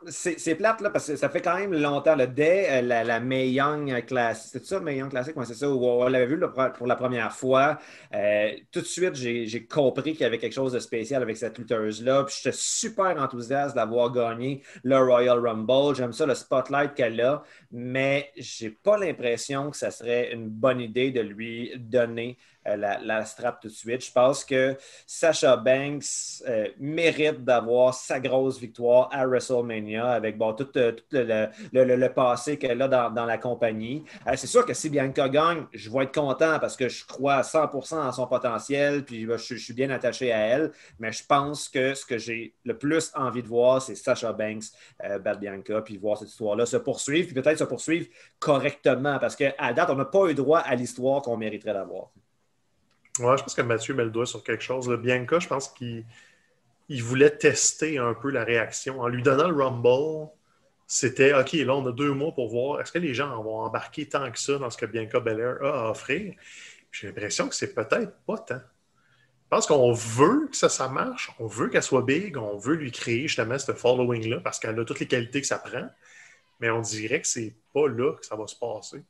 [0.07, 3.19] c'est plate, là, parce que ça fait quand même longtemps, là, dès euh, la, la
[3.19, 4.49] Young Classic.
[4.51, 5.35] C'est ça, May Young Classic?
[5.45, 6.39] c'est ça, où on l'avait vu
[6.77, 7.77] pour la première fois.
[8.13, 11.57] Euh, tout de suite, j'ai compris qu'il y avait quelque chose de spécial avec cette
[11.57, 12.23] lutteuse-là.
[12.25, 15.95] Puis j'étais super enthousiaste d'avoir gagné le Royal Rumble.
[15.95, 20.79] J'aime ça, le spotlight qu'elle a, mais j'ai pas l'impression que ça serait une bonne
[20.79, 22.37] idée de lui donner
[22.67, 24.05] euh, la, strap tout de suite.
[24.05, 30.67] Je pense que Sasha Banks euh, mérite d'avoir sa grosse victoire à WrestleMania avec tout,
[30.77, 34.03] euh, le, passé qu'elle a dans, la compagnie.
[34.35, 37.41] c'est sûr que si Bianca gagne, je vais être content parce que je crois à
[37.41, 40.71] 100% en son potentiel, puis je, suis bien attaché à elle.
[40.99, 44.65] Mais je pense que ce que j'ai le plus envie de voir, c'est Sasha Banks
[45.21, 48.07] battre Bianca, puis voir cette histoire-là se poursuivre, puis peut-être se poursuivre
[48.39, 52.11] correctement parce qu'à date, on n'a pas eu droit à l'histoire qu'on mériterait d'avoir.
[53.19, 54.87] Ouais, je pense que Mathieu met le doigt sur quelque chose.
[54.89, 56.05] Le Bianca, je pense qu'il
[56.89, 59.01] il voulait tester un peu la réaction.
[59.01, 60.29] En lui donnant le Rumble,
[60.87, 64.07] c'était OK, là, on a deux mois pour voir est-ce que les gens vont embarquer
[64.07, 66.35] tant que ça dans ce que Bianca Belair a à offrir?
[66.91, 68.59] J'ai l'impression que c'est peut-être pas tant.
[69.51, 72.75] Je pense qu'on veut que ça, ça marche, on veut qu'elle soit big, on veut
[72.75, 75.89] lui créer justement ce following-là parce qu'elle a toutes les qualités que ça prend,
[76.59, 79.03] mais on dirait que c'est pas là que ça va se passer.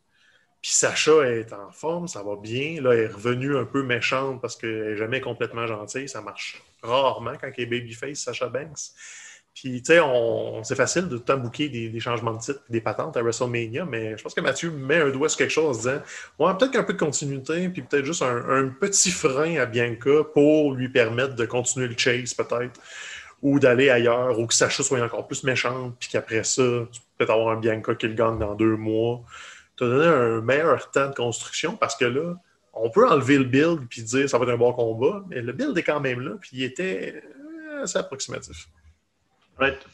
[0.62, 2.82] Puis Sacha est en forme, ça va bien.
[2.82, 6.08] Là, elle est revenue un peu méchante parce qu'elle n'est jamais complètement gentille.
[6.08, 8.92] Ça marche rarement quand elle est babyface, Sacha Banks.
[9.54, 10.00] Puis, tu sais,
[10.64, 14.24] c'est facile de tout bouquer des, changements de titre des patentes à WrestleMania, mais je
[14.24, 16.02] pense que Mathieu met un doigt sur quelque chose en disant
[16.40, 20.74] Ouais, peut-être qu'un peu de continuité, puis peut-être juste un, petit frein à Bianca pour
[20.74, 22.80] lui permettre de continuer le chase, peut-être,
[23.42, 27.06] ou d'aller ailleurs, ou que Sacha soit encore plus méchante, puis qu'après ça, tu peux
[27.18, 29.22] peut-être avoir un Bianca qui le gagne dans deux mois.
[29.82, 32.36] As donné un meilleur temps de construction parce que là,
[32.74, 35.54] on peut enlever le build puis dire ça va être un bon combat, mais le
[35.54, 37.24] build est quand même là, puis il était
[37.72, 38.68] euh, assez approximatif.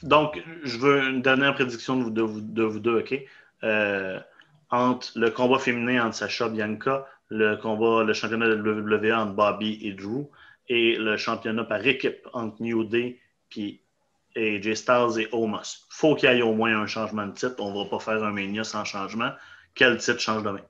[0.03, 3.15] Donc, je veux une dernière prédiction de vous, deux, OK?
[3.63, 4.19] Euh,
[4.69, 9.33] entre le combat féminin entre Sacha et Bianca, le combat, le championnat de WWE entre
[9.33, 10.29] Bobby et Drew,
[10.69, 13.19] et le championnat par équipe entre New Day
[13.49, 13.81] puis
[14.35, 15.87] et J Styles et Omos.
[15.89, 17.55] Faut qu'il y ait au moins un changement de titre.
[17.57, 19.31] On ne va pas faire un Mania sans changement.
[19.77, 20.61] Quel titre change demain?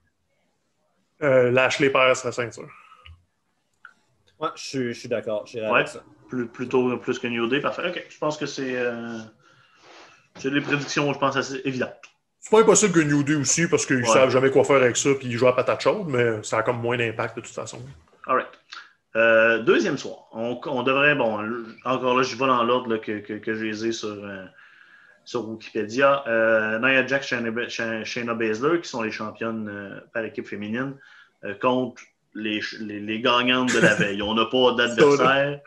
[1.24, 2.70] Euh, Lashley perd sa ceinture.
[4.40, 5.46] Ouais, je, suis d'accord.
[5.56, 5.86] Ouais,
[6.30, 7.60] plus, plutôt plus que New Day.
[7.60, 7.90] Parfait.
[7.90, 8.06] OK.
[8.08, 8.76] Je pense que c'est.
[8.76, 9.20] Euh,
[10.36, 11.96] c'est des prédictions, je pense, assez évidentes.
[12.40, 14.96] C'est pas impossible que New Day aussi, parce qu'ils ne savent jamais quoi faire avec
[14.96, 17.54] ça, puis ils jouent à patate chaude, mais ça a comme moins d'impact de toute
[17.54, 17.82] façon.
[18.28, 18.48] All right.
[19.16, 20.28] Euh, deuxième soir.
[20.32, 21.40] On, on, devrait, bon,
[21.84, 24.46] encore là, je vais dans l'ordre que, que, que, je les ai sur, euh,
[25.28, 26.24] sur Wikipédia.
[26.26, 30.96] Euh, Nia Jax, Shayna, Baszler, qui sont les championnes par équipe féminine,
[31.62, 32.02] contre
[32.34, 34.22] les, les, gagnantes de la veille.
[34.22, 35.60] On n'a pas d'adversaire.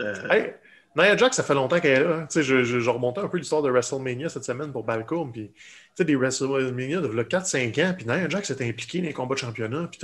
[0.01, 0.51] euh,
[0.95, 2.27] Nia Jax, ça fait longtemps qu'elle est là.
[2.33, 5.31] Je, je, je, remontais un peu l'histoire de WrestleMania cette semaine pour Balcom.
[5.31, 5.53] Puis,
[5.99, 7.93] des WrestleMania de 4-5 ans.
[7.95, 9.89] Puis Nia Jax s'est impliqué dans les combats de championnat.
[9.91, 9.99] Puis,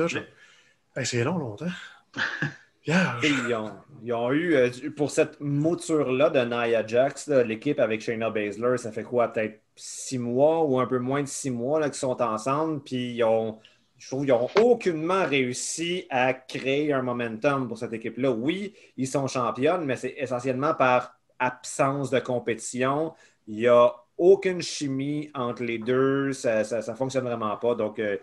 [1.05, 1.65] c'est long, longtemps.
[2.87, 3.71] ils, ont,
[4.03, 8.91] ils, ont, eu, euh, pour cette mouture-là de Nia Jax, l'équipe avec Shayna Baszler, ça
[8.91, 12.81] fait quoi, peut-être six mois ou un peu moins de six mois qu'ils sont ensemble.
[12.81, 13.59] Puis ils ont,
[13.97, 18.31] je trouve qu'ils n'ont aucunement réussi à créer un momentum pour cette équipe-là.
[18.31, 23.13] Oui, ils sont championnes, mais c'est essentiellement par absence de compétition.
[23.47, 23.91] Il n'y a
[24.21, 26.31] aucune chimie entre les deux.
[26.31, 27.73] Ça ne fonctionne vraiment pas.
[27.73, 28.17] Donc, euh,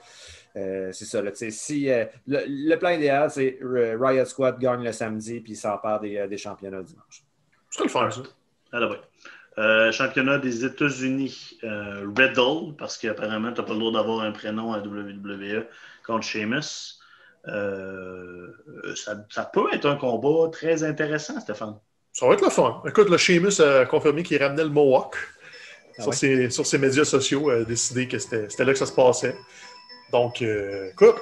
[0.56, 1.20] euh, c'est ça.
[1.50, 6.38] si, euh, le, plan idéal, c'est Riot Squad gagne le samedi puis s'empare des, des
[6.38, 7.24] championnats dimanche.
[7.70, 8.22] Je le faire, ça.
[9.58, 14.30] Euh, championnat des États-Unis, euh, Riddle, parce qu'apparemment, tu n'as pas le droit d'avoir un
[14.30, 15.66] prénom à WWE
[16.06, 17.00] contre Sheamus.
[17.48, 18.52] Euh,
[18.94, 21.74] ça, peut être un combat très intéressant, Stéphane.
[22.12, 22.82] Ça va être le fun.
[22.86, 25.16] Écoute, le Sheamus a confirmé qu'il ramenait le Mohawk.
[25.98, 28.92] Ah sur, ses, sur, ses, médias sociaux, a décidé que c'était là que ça se
[28.92, 29.36] passait.
[30.12, 31.16] Donc, écoute,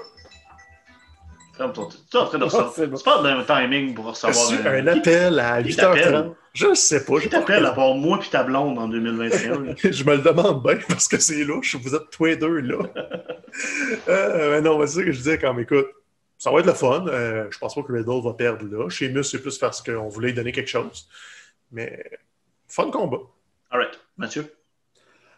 [1.56, 2.74] tu es en train de recevoir.
[2.74, 6.34] tu parles d'un timing pour recevoir un, un appel à 8h30.
[6.52, 7.20] Je sais pas.
[7.20, 9.74] Qui t'appelle à part moi et ta blonde en 2021?
[9.90, 11.76] je me le demande bien parce que c'est louche.
[11.76, 12.78] Vous êtes tous les deux là.
[14.08, 15.86] euh, non, c'est ça que je disais quand écoute,
[16.38, 17.06] ça va être le fun.
[17.08, 18.88] Euh, je pense pas que Riddle va perdre là.
[18.88, 21.08] Chez Mus, c'est plus parce qu'on voulait lui donner quelque chose.
[21.72, 22.02] Mais
[22.68, 23.20] fun combat.
[23.70, 23.98] All right.
[24.16, 24.50] Mathieu?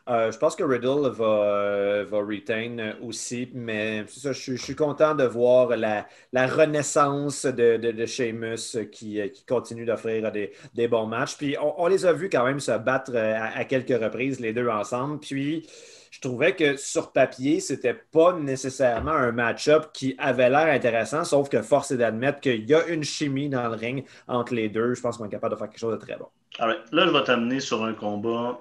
[0.08, 5.14] Euh, je pense que Riddle va, euh, va retain aussi, mais ça, je, suis content
[5.14, 6.06] de voir la,
[6.46, 11.36] renaissance de, de, Sheamus qui, continue d'offrir des, bons matchs.
[11.36, 14.68] Puis on, les a vus quand même se battre euh, à, quelques reprises, les deux
[14.68, 15.20] ensemble.
[15.20, 15.66] Puis
[16.10, 21.50] je trouvais que sur papier, c'était pas nécessairement un match-up qui avait l'air intéressant, sauf
[21.50, 24.94] que force est d'admettre qu'il y a une chimie dans le ring entre les deux.
[24.94, 26.28] Je pense qu'on est capable de faire quelque chose de très bon.
[26.58, 28.58] Là, je vais t'amener sur un combat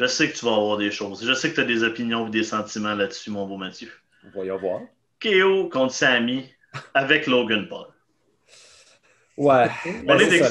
[0.00, 1.22] je sais que tu vas avoir des choses.
[1.26, 3.90] Je sais que tu as des opinions ou des sentiments là-dessus, mon beau Mathieu.
[4.32, 4.80] Voyons voir.
[5.22, 6.46] KO contre Sammy
[6.94, 7.86] avec Logan Paul.
[9.36, 9.68] Ouais.
[10.08, 10.42] on, ben, est,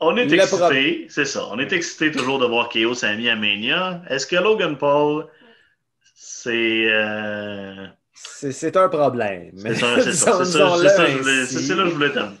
[0.00, 1.46] on est excité, c'est ça.
[1.50, 4.02] On est excité toujours de voir KO Sammy à Mania.
[4.08, 5.26] Est-ce que Logan Paul,
[6.14, 6.86] c'est.
[6.90, 9.52] Euh, c'est un problème.
[9.56, 10.44] C'est ça, c'est ça.
[10.44, 12.38] C'est là que je voulais t'amener.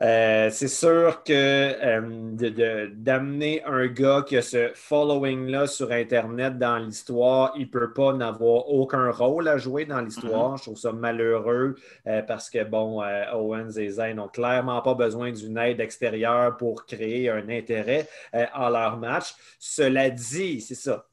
[0.00, 6.78] Euh, c'est sûr que euh, d'amener un gars qui a ce following-là sur Internet dans
[6.78, 10.54] l'histoire, il ne peut pas n'avoir aucun rôle à jouer dans l'histoire.
[10.54, 10.58] Mm-hmm.
[10.58, 11.74] Je trouve ça malheureux
[12.06, 16.86] euh, parce que, bon, Owens et Zayn n'ont clairement pas besoin d'une aide extérieure pour
[16.86, 18.08] créer un intérêt
[18.54, 19.34] en leur match.
[19.58, 21.06] Cela dit, c'est ça.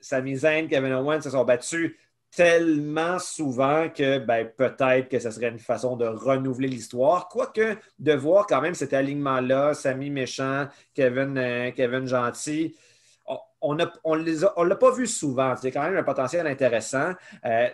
[0.00, 1.96] Sami Zayn, Kevin Owens se sont battus
[2.36, 7.28] tellement souvent que ben, peut-être que ce serait une façon de renouveler l'histoire.
[7.28, 12.76] Quoique, de voir quand même cet alignement-là, Samy Méchant, Kevin, euh, Kevin Gentil,
[13.62, 15.56] on ne on l'a pas vu souvent.
[15.56, 17.12] C'est quand même un potentiel intéressant.
[17.46, 17.68] Euh,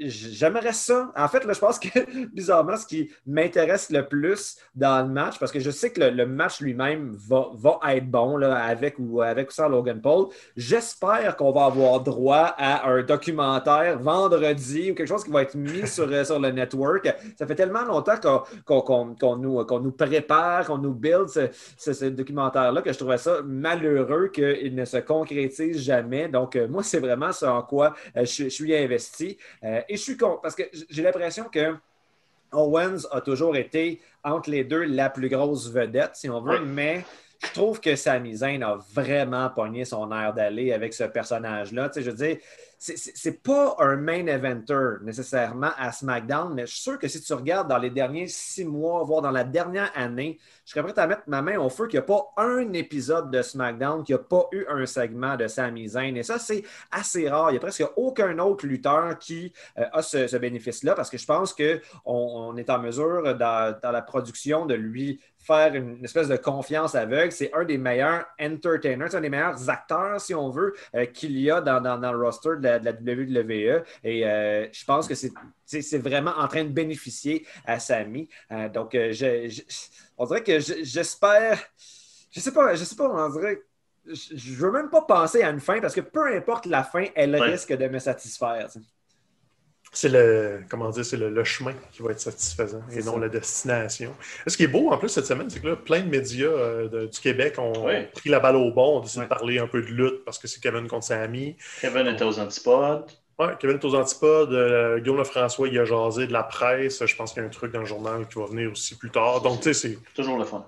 [0.00, 1.12] J'aimerais ça.
[1.14, 1.88] En fait, là, je pense que
[2.34, 6.26] bizarrement, ce qui m'intéresse le plus dans le match, parce que je sais que le,
[6.26, 11.66] match lui-même va, être bon là, avec, ou, avec sans Logan Paul, j'espère qu'on va
[11.66, 16.40] avoir droit à un documentaire vendredi ou quelque chose qui va être mis sur, sur
[16.40, 17.14] le network.
[17.38, 18.16] Ça fait tellement longtemps
[18.64, 24.28] qu'on nous, nous, prépare, qu'on nous build ce, ce, documentaire-là que je trouvais ça malheureux
[24.28, 26.28] qu'il ne se concrétise jamais.
[26.28, 29.36] Donc, euh, moi, c'est vraiment ce en quoi euh, je, suis investi.
[29.64, 31.74] Euh, et je suis con parce que j'ai l'impression que
[32.52, 37.04] Owens a toujours été entre les deux la plus grosse vedette, si on veut, mais
[37.42, 41.88] je trouve que Sami Zayn a vraiment pogné son air d'aller avec ce personnage-là.
[41.88, 42.38] Tu sais, je veux dire,
[42.82, 47.34] c'est pas un main eventer nécessairement à SmackDown, mais je suis sûr que si tu
[47.34, 51.06] regardes dans les derniers six mois, voire dans la dernière année, je serais prêt à
[51.06, 54.18] mettre ma main au feu qu'il n'y a pas un épisode de SmackDown qui n'a
[54.18, 56.16] pas eu un segment de Sami Zayn.
[56.16, 57.50] Et ça, c'est assez rare.
[57.50, 61.26] Il n'y a presque aucun autre lutteur qui euh, a ce, bénéfice-là parce que je
[61.26, 66.28] pense qu'on on est en mesure dans, dans la production de lui faire une espèce
[66.28, 67.32] de confiance aveugle.
[67.32, 71.50] C'est un des meilleurs entertainers, un des meilleurs acteurs, si on veut, euh, qu'il y
[71.50, 73.84] a dans, le roster de la, WWE.
[74.04, 78.28] Et euh, je pense que c'est vraiment en train de bénéficier à Samy.
[78.52, 78.96] Euh, donc,
[80.16, 81.58] on dirait que j'espère.
[82.30, 83.62] Je sais pas, je sais pas, on dirait.
[84.06, 87.36] Je veux même pas penser à une fin parce que peu importe la fin, elle
[87.36, 88.68] risque de me satisfaire
[89.92, 94.14] c'est le comment dire, c'est le, chemin qui va être satisfaisant et non la destination.
[94.46, 97.06] Ce qui est beau en plus cette semaine, c'est que là, plein de médias euh,
[97.06, 99.88] du Québec ont pris la balle au bon, ont décidé de parler un peu de
[99.88, 101.56] lutte parce que c'est Kevin contre Samy.
[101.80, 103.10] Kevin était aux antipodes.
[103.38, 104.52] Oui, Kevin est aux antipodes.
[104.52, 107.04] Euh, Guillaume François, il a jasé de la presse.
[107.04, 109.10] Je pense qu'il y a un truc dans le journal qui va venir aussi plus
[109.10, 109.40] tard.
[109.40, 109.98] Donc, tu sais, c'est.
[110.14, 110.66] Toujours le fun.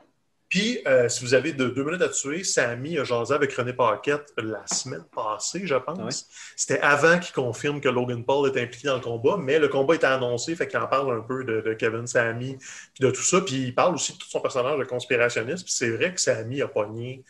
[0.52, 4.34] Puis, euh, si vous avez deux minutes à tuer, Samy a jasé avec René Paquette
[4.36, 6.28] la semaine passée, je pense.
[6.56, 9.94] C'était avant qu'il confirme que Logan Paul est impliqué dans le combat, mais le combat
[9.94, 13.40] était annoncé, fait qu'il en parle un peu de, Kevin Samy, puis de tout ça.
[13.40, 15.64] Puis il parle aussi de tout son personnage de conspirationniste.
[15.64, 17.24] Puis c'est vrai que Samy a pogné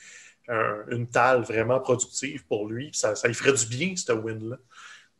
[0.48, 2.90] une talle vraiment productive pour lui.
[2.92, 4.56] Ça, ça lui ferait du bien, cette win-là.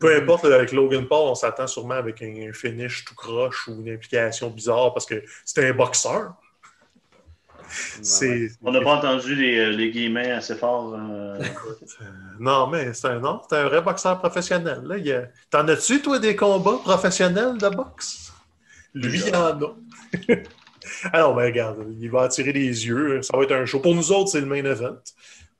[0.01, 0.23] Peu mm-hmm.
[0.25, 4.51] importe, avec Logan Paul, on s'attend sûrement avec un, finish tout croche ou une implication
[4.51, 6.35] bizarre parce que c'était un boxeur.
[8.63, 10.95] On n'a pas entendu les, euh, les, guillemets assez forts.
[10.95, 11.39] Euh.
[12.01, 12.05] Euh,
[12.39, 14.83] non, mais c'est un, un vrai boxeur professionnel.
[14.85, 15.23] Là.
[15.51, 18.33] T'en as-tu, toi, des combats professionnels de boxe?
[18.95, 19.75] Lui, il en a.
[21.13, 23.21] Alors, ben, regarde, il va attirer les yeux.
[23.23, 23.81] Ça va être un show.
[23.81, 24.97] Pour nous autres, c'est le main event.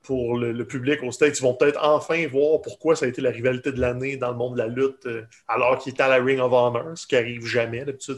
[0.03, 3.29] Pour le, public au States, ils vont peut-être enfin voir pourquoi ça a été la
[3.29, 5.07] rivalité de l'année dans le monde de la lutte,
[5.47, 7.85] alors qu'il est à la Ring of Honor, ce qui arrive jamais.
[7.85, 8.17] D'habitude,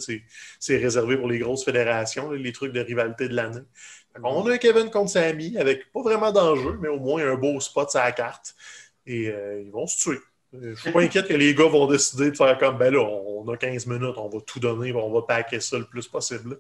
[0.60, 3.62] c'est réservé pour les grosses fédérations, les trucs de rivalité de l'année.
[4.24, 7.60] On a un Kevin contre Samy avec pas vraiment d'enjeu, mais au moins un beau
[7.60, 8.56] spot sur la carte.
[9.06, 10.20] Et euh, ils vont se tuer.
[10.54, 13.02] Euh, je suis pas inquiète que les gars vont décider de faire comme ben là,
[13.02, 16.60] on a 15 minutes, on va tout donner, on va packer ça le plus possible.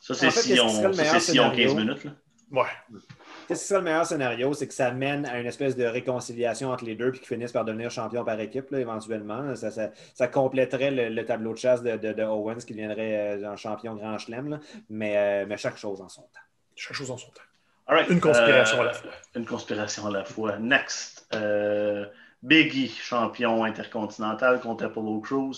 [0.00, 2.04] Ça, c'est si, on, si on 15 minutes.
[2.04, 2.12] Là.
[2.52, 2.98] Ouais.
[3.46, 4.52] Qu'est-ce que c'est le meilleur scénario?
[4.54, 7.52] C'est que ça mène à une espèce de réconciliation entre les deux puis qu'ils finissent
[7.52, 9.54] par devenir champions par équipe, là, éventuellement.
[9.54, 13.94] Ça, ça, compléterait le, tableau de chasse de, de, Owens qui deviendrait euh, un champion
[13.94, 14.58] grand chelem,
[14.90, 16.40] mais, mais chaque chose en son temps.
[16.74, 17.42] Chaque chose en son temps.
[18.10, 19.10] Une conspiration à la euh, fois.
[19.34, 20.58] Une conspiration à la fois.
[20.58, 21.26] Next.
[21.34, 22.06] Euh,
[22.42, 25.54] Biggie, champion intercontinental contre Apollo Crews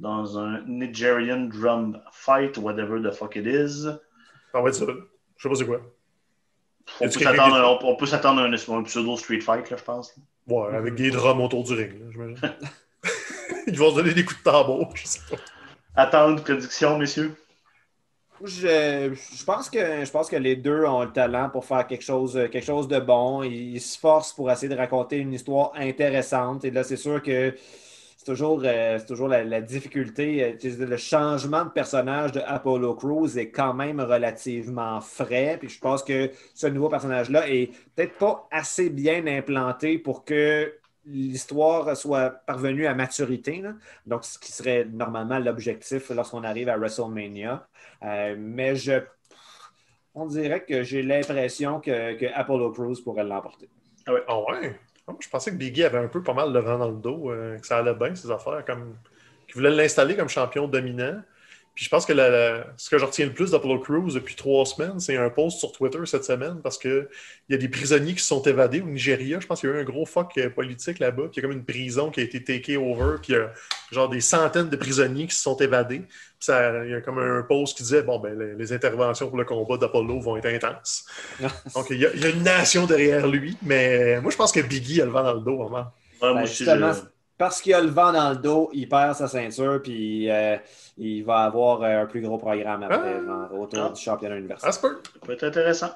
[0.00, 3.84] dans un Nigerian drum fight, whatever the fuck it is.
[4.52, 4.86] Ça va être ça.
[5.36, 5.80] Je sais pas c'est quoi.
[7.00, 10.14] On peut, s'attendre à un, pseudo street fight, là, je pense.
[10.46, 12.36] Ouais, avec des drums autour du ring, j'imagine.
[13.66, 15.36] Ils vont se donner des coups de tambour, je sais pas.
[15.94, 17.34] Attendre, prédiction, messieurs.
[18.44, 22.02] Je, je, pense que, je pense que les deux ont le talent pour faire quelque
[22.02, 23.44] chose, quelque chose de bon.
[23.44, 26.64] Ils, se forcent pour essayer de raconter une histoire intéressante.
[26.64, 27.54] Et là, c'est sûr que
[28.22, 30.44] c'est toujours, euh, toujours la, difficulté.
[30.44, 35.56] Euh, le changement de personnage de Apollo Crews est quand même relativement frais.
[35.58, 40.72] Puis je pense que ce nouveau personnage-là est peut-être pas assez bien implanté pour que
[41.04, 43.60] l'histoire soit parvenue à maturité.
[44.06, 47.66] Donc, ce qui serait normalement l'objectif lorsqu'on arrive à WrestleMania.
[48.04, 49.00] Euh, mais je,
[50.14, 53.68] on dirait que j'ai l'impression que, Apollo Crews pourrait l'emporter.
[54.06, 54.22] Ah ouais?
[54.28, 54.60] Ah ah,
[55.20, 57.58] je pensais que Biggie avait un peu pas mal le vent dans le dos, euh,
[57.58, 58.96] que ça allait bien, ses affaires, comme
[59.46, 61.22] qu'il voulait l'installer comme champion dominant.
[61.74, 64.66] Puis je pense que la- ce que je retiens le plus d'Apollo Crews depuis trois
[64.66, 67.08] semaines, c'est un post sur Twitter cette semaine parce qu'il
[67.48, 69.40] y a des prisonniers qui se sont évadés au Nigeria.
[69.40, 71.24] Je pense qu'il y a eu un gros fuck euh, politique là-bas.
[71.24, 73.16] Puis il y a comme une prison qui a été take over.
[73.22, 73.52] Puis il y a
[73.90, 76.00] genre des centaines de prisonniers qui se sont évadés.
[76.00, 76.08] Puis
[76.40, 79.38] ça- il y a comme un post qui disait bon, ben, les, les interventions pour
[79.38, 81.06] le combat d'Apollo vont être intenses.
[81.74, 83.56] Donc il y, a, il y a une nation derrière lui.
[83.62, 85.86] Mais moi, je pense que Biggie a le vent dans le dos, vraiment.
[86.20, 87.00] Ouais, moi Ben, aussi, justement, je-
[87.38, 90.56] Parce qu'il a le vent dans le dos, il perd sa ceinture, puis euh,
[90.98, 93.24] il va avoir euh, un plus gros programme après, Ah.
[93.24, 93.92] genre, autour Ah.
[93.94, 94.80] du championnat Ah, universitaire.
[94.80, 94.88] pas.
[95.12, 95.90] Ça peut être intéressant.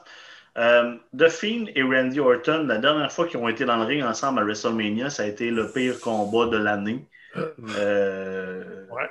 [0.59, 4.03] Euh, The Fiend et Randy Orton, la dernière fois qu'ils ont été dans le ring
[4.03, 7.07] ensemble à WrestleMania, ça a été le pire combat de l'année.
[7.79, 9.11] Euh, Ouais.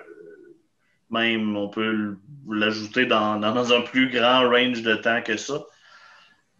[1.11, 2.15] Même, on peut
[2.49, 5.61] l'ajouter dans, un plus grand range de temps que ça.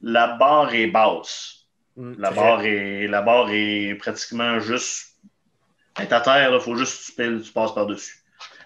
[0.03, 1.65] La barre est basse.
[1.97, 2.13] Mm.
[2.19, 2.35] La Très.
[2.39, 5.14] barre est, la barre est pratiquement juste.
[5.99, 8.19] Est à terre, il faut juste que tu, piles, tu passes par-dessus.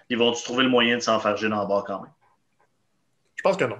[0.08, 2.12] Ils vont-tu trouver le moyen de s'enfarger dans la barre quand même?
[3.36, 3.78] Je pense que non.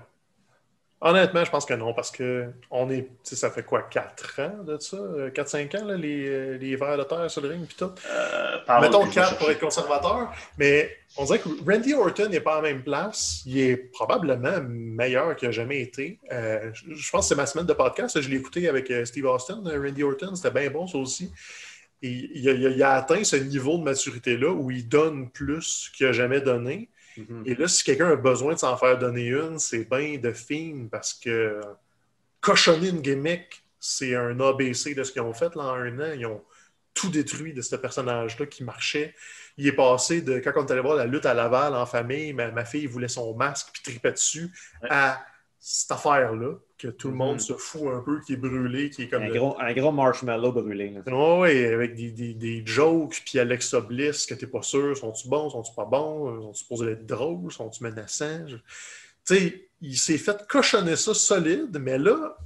[1.03, 3.09] Honnêtement, je pense que non, parce que on est.
[3.25, 4.99] Ça fait quoi, 4 ans de ça?
[4.99, 7.91] 4-5 ans, là, les, euh, les vers de terre sur le ring puis tout?
[8.07, 12.41] Euh, Mettons je vais 4 pour être conservateur, mais on dirait que Randy Orton n'est
[12.41, 13.43] pas à la même place.
[13.47, 16.21] Il est probablement meilleur qu'il n'a jamais été.
[16.33, 18.21] Euh, je pense que c'est ma semaine de podcast.
[18.21, 20.35] Je l'ai écouté avec euh, Steve Austin, euh, Randy Orton.
[20.35, 21.33] C'était bien bon, ça aussi.
[22.03, 25.31] Et il, a, il a- il a atteint ce niveau de maturité-là où il donne
[25.31, 26.89] plus qu'il n'a jamais donné.
[27.17, 27.43] Mhm.
[27.47, 30.89] Et là, si quelqu'un a besoin de s'en faire donner une, c'est bien de film
[30.89, 31.61] parce que
[32.41, 36.13] cochonner une gimmick, c'est un ABC de ce qu'ils ont fait là, en un an.
[36.17, 36.43] Ils ont
[36.95, 39.15] tout détruit de ce personnage-là qui marchait.
[39.57, 42.33] Il est passé de quand on est allé voir la lutte à Laval en famille,
[42.33, 44.51] ma, ma fille voulait son masque puis tripait dessus,
[44.83, 44.89] Ouais.
[44.91, 45.25] à
[45.63, 47.39] cette affaire-là, que tout le monde Mhm.
[47.41, 49.23] se fout un peu, qui est brûlé, qui est comme.
[49.25, 50.95] Un, le- gros, un gros marshmallow brûlé.
[51.07, 55.51] oui, avec des, des, des jokes, puis Alexa Bliss, que t'es pas sûr, sont-tu bons,
[55.51, 58.47] sont-tu pas bons, sont-tu supposés être drôles, sont-tu menaçants?
[58.49, 58.57] Je-
[59.27, 62.37] Tu sais, il s'est fait cochonner ça solide, mais là,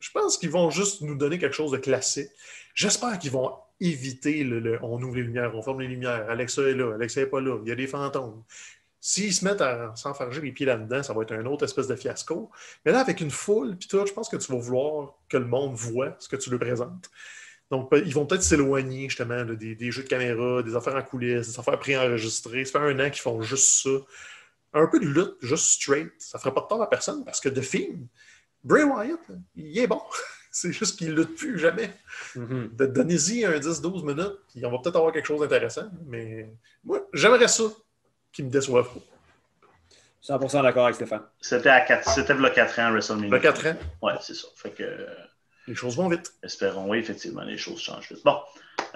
[0.00, 2.28] je pense qu'ils vont juste nous donner quelque chose de classique.
[2.74, 6.62] J'espère qu'ils vont éviter le, le- on ouvre les lumières, on ferme les lumières, Alexa
[6.62, 8.42] est là, Alexa est pas là, il y a des fantômes.
[9.08, 11.94] S'ils se mettent à s'enfarger les pieds là-dedans, ça va être un autre espèce de
[11.94, 12.50] fiasco.
[12.84, 15.44] Mais là, avec une foule, puis tout, je pense que tu vas vouloir que le
[15.44, 17.08] monde voit ce que tu lui présentes.
[17.70, 21.02] Donc, ils vont peut-être s'éloigner justement là, des, des jeux de caméra, des affaires en
[21.02, 22.64] coulisses, des affaires préenregistrées.
[22.64, 23.90] Ça fait un an qu'ils font juste ça.
[24.72, 26.10] Un peu de lutte, juste straight.
[26.18, 28.08] Ça ne ferait pas de tort à personne parce que de film,
[28.64, 30.02] Bray Wyatt, là, il est bon.
[30.50, 31.92] C'est juste qu'il ne lutte plus jamais.
[32.34, 32.70] Mhm.
[32.72, 35.88] De- Donnez-y un 10-12 minutes, puis on va peut-être avoir quelque chose d'intéressant.
[36.06, 36.52] Mais
[36.82, 37.64] moi, j'aimerais ça
[38.36, 39.00] qu'il me déçoive pas.
[40.38, 41.22] 100% d'accord avec Stéphane.
[41.40, 43.30] C'était à 4, c'était le 4 ans à WrestleMania.
[43.30, 44.48] Le 4 ans, Ouais, c'est ça.
[44.56, 45.06] Fait que, euh,
[45.68, 46.32] les choses vont vite.
[46.42, 48.24] espérons, oui, effectivement, les choses changent vite.
[48.24, 48.36] Bon.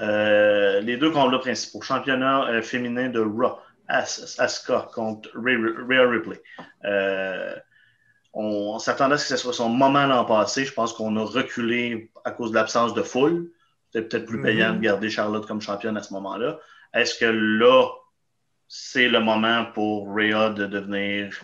[0.01, 1.81] Euh, les deux combats principaux.
[1.83, 3.59] Championnat euh, féminin de Raw.
[3.89, 6.41] As- Asuka contre Rhea Ripley.
[6.85, 7.55] Euh,
[8.33, 10.65] on, on s'attendait à ce que ce soit son moment l'an passé.
[10.65, 13.51] Je pense qu'on a reculé à cause de l'absence de foule.
[13.93, 16.59] C'était peut-être plus payant de garder Charlotte comme championne à ce moment-là.
[16.95, 17.89] Est-ce que là,
[18.73, 21.41] c'est le moment pour Rhea de devenir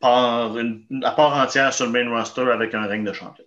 [0.00, 3.44] à part entière sur le main roster avec un règne de champion?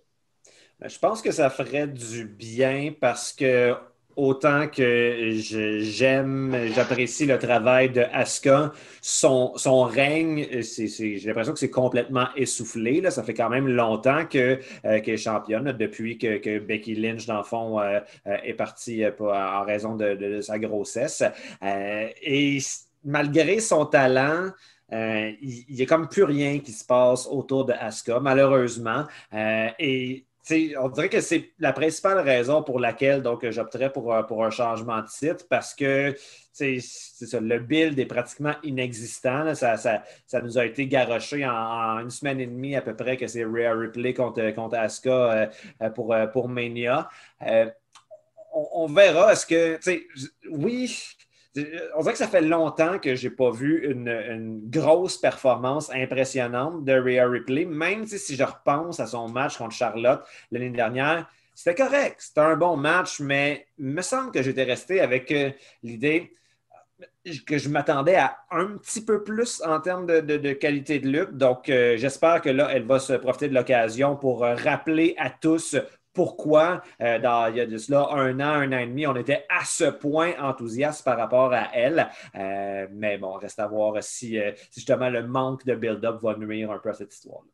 [0.78, 3.74] Ben, Je pense que ça ferait du bien parce que
[4.16, 5.32] autant que
[5.80, 9.52] j'aime, j'apprécie le travail de Asuka, son,
[9.84, 13.00] règne, j'ai l'impression que c'est complètement essoufflé.
[13.00, 13.10] Là.
[13.10, 17.44] Ça fait quand même longtemps euh, qu'elle est championne, depuis que, Becky Lynch, dans le
[17.44, 21.22] fond, euh, euh, est partie en raison de, sa grossesse.
[21.62, 22.58] Et
[23.04, 24.50] malgré son talent,
[24.90, 29.04] il n'y a comme plus rien qui se passe autour de Asuka, malheureusement.
[29.78, 30.26] Et
[30.78, 34.50] on dirait que c'est la principale raison pour laquelle donc, j'opterais pour, un- pour un
[34.50, 36.14] changement de titre parce que
[36.52, 36.78] c'est
[37.40, 39.54] le build est pratiquement inexistant.
[39.54, 43.16] Ça, ça- ça nous a été garoché en, une semaine et demie à peu près
[43.16, 45.46] que c'est Rhea Ripley contre, contre Asuka euh,
[45.82, 47.08] euh, pour, euh, pour Mania.
[47.46, 47.70] Euh,
[48.54, 49.32] on, on verra.
[49.32, 49.78] Est-ce que,
[50.50, 50.94] oui,
[51.56, 56.84] on dirait que ça fait longtemps que je n'ai pas vu une, grosse performance impressionnante
[56.84, 61.30] de Rhea Ripley, même si, je repense à son match contre Charlotte l'année dernière.
[61.54, 65.50] C'était correct, c'était un bon match, mais il me semble que j'étais resté avec euh,
[65.82, 66.32] l'idée
[67.46, 71.36] que je m'attendais à un petit peu plus en termes de qualité de lutte.
[71.36, 75.30] Donc, euh, j'espère que là, elle va se profiter de l'occasion pour euh, rappeler à
[75.30, 75.76] tous
[76.12, 79.16] pourquoi, euh, dans, il y a de cela un an, un an et demi, on
[79.16, 82.08] était à ce point enthousiaste par rapport à elle.
[82.34, 86.36] Euh, mais bon, reste à voir si, euh, si justement le manque de build-up va
[86.36, 87.48] nuire un peu à cette histoire-là.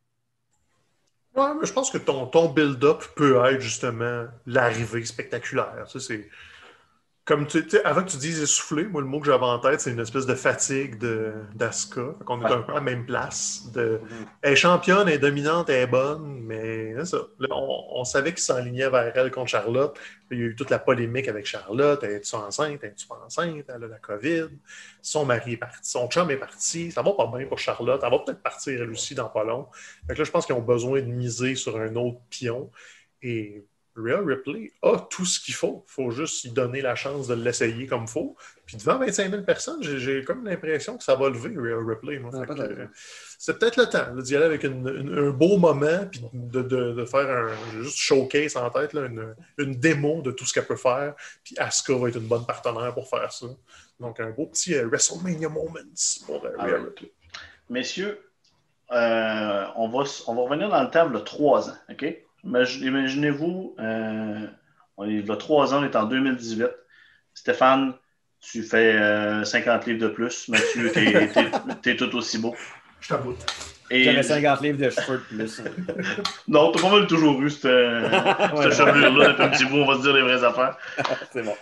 [1.37, 5.85] Ouais, mais je pense que ton, ton build-up peut être justement l'arrivée spectaculaire.
[5.87, 6.29] Ça, c'est
[7.29, 9.83] comme tu sais, avant que tu dises essoufflé, moi, le mot que j'avais en tête,
[9.83, 10.97] c'est une espèce de fatigue
[11.55, 12.15] d'Asuka.
[12.27, 13.71] On est un peu à la même place.
[13.75, 14.01] De...
[14.41, 17.19] Elle est championne, elle est dominante, elle est bonne, mais ça.
[17.51, 19.95] on, savait qu'il s'enlignait vers elle contre Charlotte.
[20.31, 22.03] Il y a eu toute la polémique avec Charlotte.
[22.03, 22.81] Elle est-tu enceinte?
[22.83, 23.67] Elle est-tu pas enceinte?
[23.69, 24.49] Elle a la COVID.
[25.03, 25.81] Son mari est parti.
[25.83, 26.91] Son chum est parti.
[26.91, 28.01] Ça va pas bien pour Charlotte.
[28.03, 29.67] Elle va peut-être partir elle aussi dans pas long.
[30.07, 32.71] Fait là, je pense qu'ils ont besoin de miser sur un autre pion.
[33.21, 33.67] Et
[33.99, 35.85] Real Ripley a tout ce qu'il faut.
[35.89, 38.37] Il faut juste lui donner la chance de l'essayer comme il faut.
[38.67, 42.21] Puis devant 25 000 personnes, j'ai comme l'impression que ça va lever Real Ripley.
[43.39, 47.99] c'est peut-être le temps d'y aller avec un beau moment, puis de, faire un juste
[47.99, 51.15] showcase en tête, une, démo de tout ce qu'elle peut faire.
[51.43, 53.47] Puis Asuka va être une bonne partenaire pour faire ça.
[54.01, 57.13] Donc un beau petit euh, WrestleMania Moments pour euh, Real Ripley.
[57.69, 58.21] Messieurs,
[58.93, 62.05] euh, on, va, on va revenir dans le terme de trois ans, OK?
[62.49, 64.47] Imaginez-vous, euh,
[65.07, 66.67] il y a trois ans, on est en 2018.
[67.35, 67.95] Stéphane,
[68.41, 70.49] tu fais 50 euh, livres de plus.
[70.49, 72.55] Mathieu, t'es es, tout aussi beau.
[73.01, 73.35] Je t'avoue.
[73.91, 75.63] J'avais 50 livres de cheveux de plus.
[76.49, 77.63] non, t'as pas mal toujours eu cette,
[78.63, 80.77] cette chevelure-là un petit bout, on va se dire les vraies affaires.
[81.33, 81.55] C'est bon.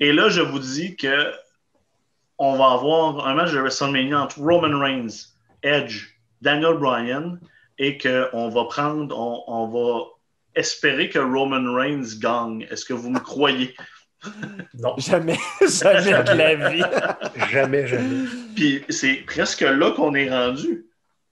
[0.00, 1.32] Et là, je vous dis que
[2.38, 5.32] on va avoir un match de WrestleMania entre Roman Reigns,
[5.62, 7.38] Edge, Daniel Bryan,
[7.78, 10.04] et qu'on va prendre, on, on va
[10.54, 12.66] espérer que Roman Reigns gagne.
[12.70, 13.74] Est-ce que vous me croyez?
[14.74, 14.94] Non.
[14.98, 16.82] Jamais, jamais de la vie.
[17.50, 18.26] jamais, jamais.
[18.54, 20.86] Puis c'est presque là qu'on est rendu.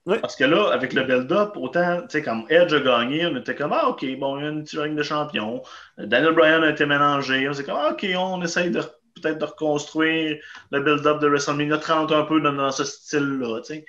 [0.05, 3.55] Parce que là, avec le build-up, autant, tu sais, comme Edge a gagné, on était
[3.55, 5.63] comme, ah, OK, bon, il y a une petite règne de champion.
[5.97, 7.47] Daniel Bryan a été mélangé.
[7.47, 8.81] On s'est comme, ah, OK, on essaye de
[9.21, 10.37] peut-être de reconstruire
[10.71, 13.85] le build-up de WrestleMania 30 un peu dans, ce style-là, tu sais.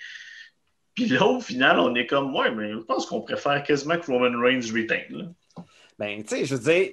[0.95, 4.11] Puis là, au final, on est comme, ouais, mais je pense qu'on préfère quasiment que
[4.11, 5.01] Roman Reigns retain.
[5.99, 6.93] Ben, tu sais, je veux dire,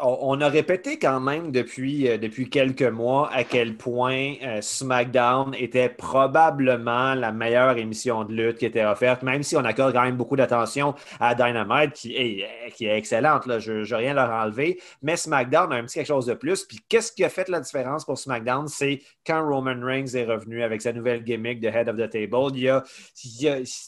[0.00, 2.18] on a répété quand même depuis, euh,
[2.50, 8.66] quelques mois à quel point euh, SmackDown était probablement la meilleure émission de lutte qui
[8.66, 12.70] était offerte, même si on accorde quand même beaucoup d'attention à Dynamite, qui est, euh,
[12.70, 16.06] qui est excellente, là, je n'ai rien leur enlever, mais SmackDown a un petit quelque
[16.06, 16.64] chose de plus.
[16.64, 18.68] Puis qu'est-ce qui a fait la différence pour SmackDown?
[18.68, 22.52] C'est quand Roman Reigns est revenu avec sa nouvelle gimmick de Head of the Table,
[22.54, 22.84] il a,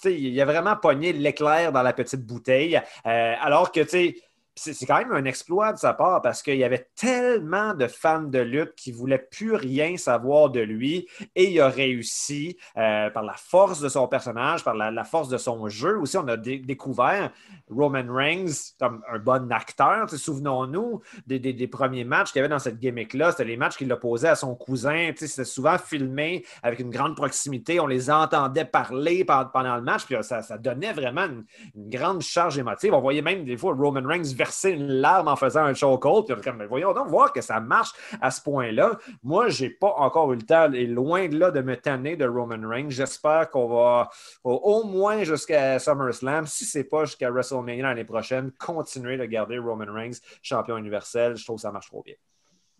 [0.07, 4.15] il a, vraiment pogné l'éclair dans la petite bouteille, alors que, tu sais,
[4.61, 8.23] c'est quand même un exploit de sa part parce qu'il y avait tellement de fans
[8.23, 13.09] de lutte qui ne voulaient plus rien savoir de lui et il a réussi euh,
[13.11, 15.99] par la force de son personnage, par la, force de son jeu.
[15.99, 17.31] Aussi, on a découvert
[17.71, 20.11] Roman Reigns comme un bon acteur.
[20.11, 23.31] Souvenons-nous des, premiers matchs qu'il y avait dans cette gimmick-là.
[23.31, 25.13] C'était les matchs qu'il opposait à son cousin.
[25.17, 27.81] C'était souvent filmé avec une grande proximité.
[27.81, 30.05] On les entendait parler pendant le match.
[30.05, 31.45] Puis ça, donnait vraiment une,
[31.77, 32.93] grande charge émotive.
[32.95, 36.27] On voyait même des fois Roman Reigns verser une larme en faisant un chokehold.
[36.27, 38.99] Puis comme, voyons donc voir que ça marche à ce point-là.
[39.23, 42.17] Moi, je n'ai pas encore eu le temps, et loin de là, de me tanner
[42.17, 42.91] de Roman Reigns.
[42.91, 44.11] J'espère qu'on va
[44.43, 49.59] au moins jusqu'à SummerSlam, si ce n'est pas jusqu'à WrestleMania l'année prochaine, continuer de garder
[49.59, 51.37] Roman Reigns champion universel.
[51.37, 52.15] Je trouve que ça marche trop bien.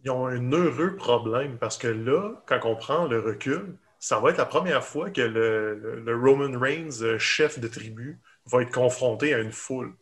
[0.03, 4.31] Ils ont un heureux problème parce que là, quand on prend le recul, ça va
[4.31, 9.35] être la première fois que le, Roman Reigns, euh, chef de tribu, va être confronté
[9.35, 9.93] à une foule.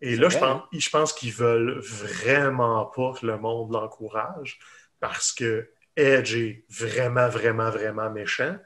[0.00, 4.58] Et là, je pense, je pense qu'ils veulent vraiment pas que le monde l'encourage
[5.00, 8.56] parce que Edge est vraiment, vraiment, vraiment méchant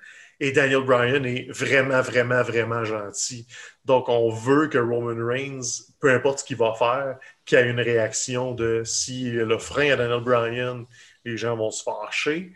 [0.43, 3.47] et Daniel Bryan est vraiment, vraiment, vraiment gentil.
[3.85, 7.81] Donc, on veut que Roman Reigns, peu importe ce qu'il va faire, qu'il ait une
[7.81, 10.85] réaction de si le frein à Daniel Bryan,
[11.25, 12.55] les gens vont se fâcher.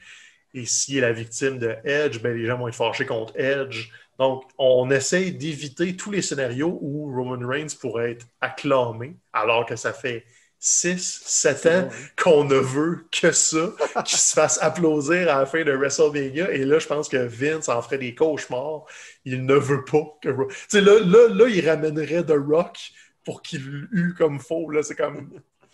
[0.53, 3.89] Et s'il est la victime de Edge, ben, les gens vont être fâchés contre Edge.
[4.19, 9.77] Donc, on essaye d'éviter tous les scénarios où Roman Reigns pourrait être acclamé, alors que
[9.77, 10.25] ça fait
[10.59, 13.73] 6, 7 ans qu'on ne veut que ça,
[14.05, 16.51] qu'il se fasse applaudir à la fin de WrestleMania.
[16.51, 18.85] Et là, je pense que Vince en ferait des cauchemars.
[19.25, 20.29] Il ne veut pas que.
[20.29, 22.79] Tu sais, là, là, là, il ramènerait The Rock
[23.25, 24.71] pour qu'il eût comme faux.
[24.83, 25.31] C'est comme.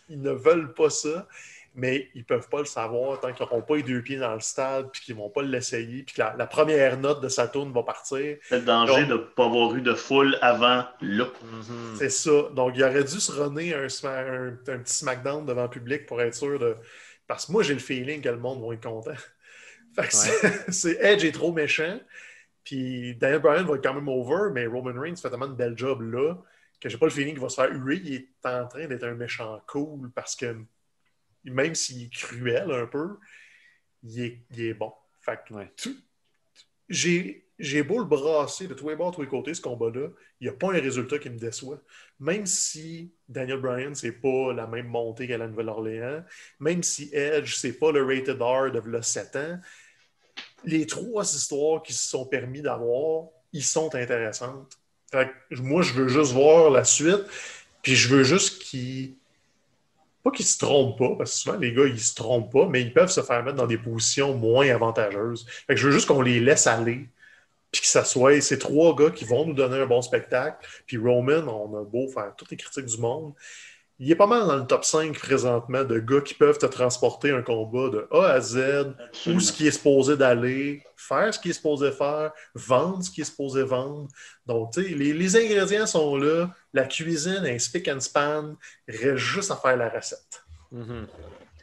[0.08, 1.26] Ils ne veulent pas ça
[1.74, 4.34] mais ils ne peuvent pas le savoir tant qu'ils n'auront pas les deux pieds dans
[4.34, 7.72] le stade, puis qu'ils ne vont pas l'essayer, puis que la, première note de Saturn
[7.72, 8.36] va partir.
[8.48, 11.24] C'est le danger de ne pas avoir eu de foule avant là.
[11.42, 11.96] Mhm.
[11.96, 12.48] C'est ça.
[12.54, 16.34] Donc, il aurait dû se runner un, un, petit SmackDown devant le public pour être
[16.34, 16.76] sûr de.
[17.26, 19.14] Parce que moi, j'ai le feeling que le monde va être content.
[19.94, 21.98] Fait que c'est Edge est trop méchant.
[22.64, 25.76] Puis Daniel Bryan va être quand même over, mais Roman Reigns fait tellement de bel
[25.76, 26.36] job là
[26.82, 28.00] que j'ai pas le feeling qu'il va se faire huer.
[28.04, 30.56] Il est en train d'être un méchant cool parce que
[31.44, 33.18] même s'il est cruel un peu,
[34.02, 34.92] il est, bon.
[35.20, 35.38] Fait
[36.88, 40.08] j'ai j'ai beau le brasser de tous les bords, de tous les côtés, ce combat-là,
[40.40, 41.80] il n'y a pas un résultat qui me déçoit.
[42.18, 46.24] Même si Daniel Bryan, c'est pas la même montée qu'à la Nouvelle-Orléans,
[46.58, 49.60] même si Edge, c'est pas le rated R de 7 ans,
[50.64, 54.76] les trois histoires qui se sont permis d'avoir, ils sont intéressantes.
[55.52, 57.24] moi, je veux juste voir la suite,
[57.82, 59.16] puis je veux juste qu'ils.
[60.22, 62.80] Pas qu'ils se trompent pas, parce que souvent les gars, ils se trompent pas, mais
[62.80, 65.46] ils peuvent se faire mettre dans des positions moins avantageuses.
[65.68, 67.08] je veux juste qu'on les laisse aller
[67.72, 70.68] puis que ça soit ces trois gars qui vont nous donner un bon spectacle.
[70.86, 73.32] Puis Roman, on a beau faire toutes les critiques du monde,
[74.02, 77.30] il est pas mal dans le top 5 présentement de gars qui peuvent te transporter
[77.30, 78.96] un combat de A à Z,
[79.28, 83.20] où ce qui est supposé d'aller, faire ce qui est supposé faire, vendre ce qui
[83.20, 84.08] est supposé vendre.
[84.44, 88.56] Donc, tu sais, les, ingrédients sont là, la cuisine est spick and span,
[88.88, 90.42] il reste juste à faire la recette.
[90.74, 91.06] Mm-hmm.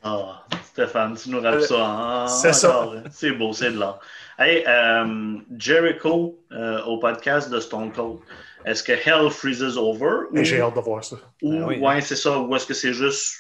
[0.03, 0.45] Ah,
[0.79, 1.85] Stéphane, tu nous rappelles euh, ça.
[1.85, 2.27] Hein?
[2.27, 2.89] c'est ça.
[3.11, 3.99] C'est beau, c'est de l'art.
[4.37, 8.19] Hey, euh, Jericho euh, au podcast de Stone Cold.
[8.63, 10.27] Est-ce que Hell freezes over?
[10.31, 11.17] J'ai hâte de voir ça.
[11.41, 12.39] Ou, ah ouais, c'est ça.
[12.39, 13.35] Ou est-ce que c'est juste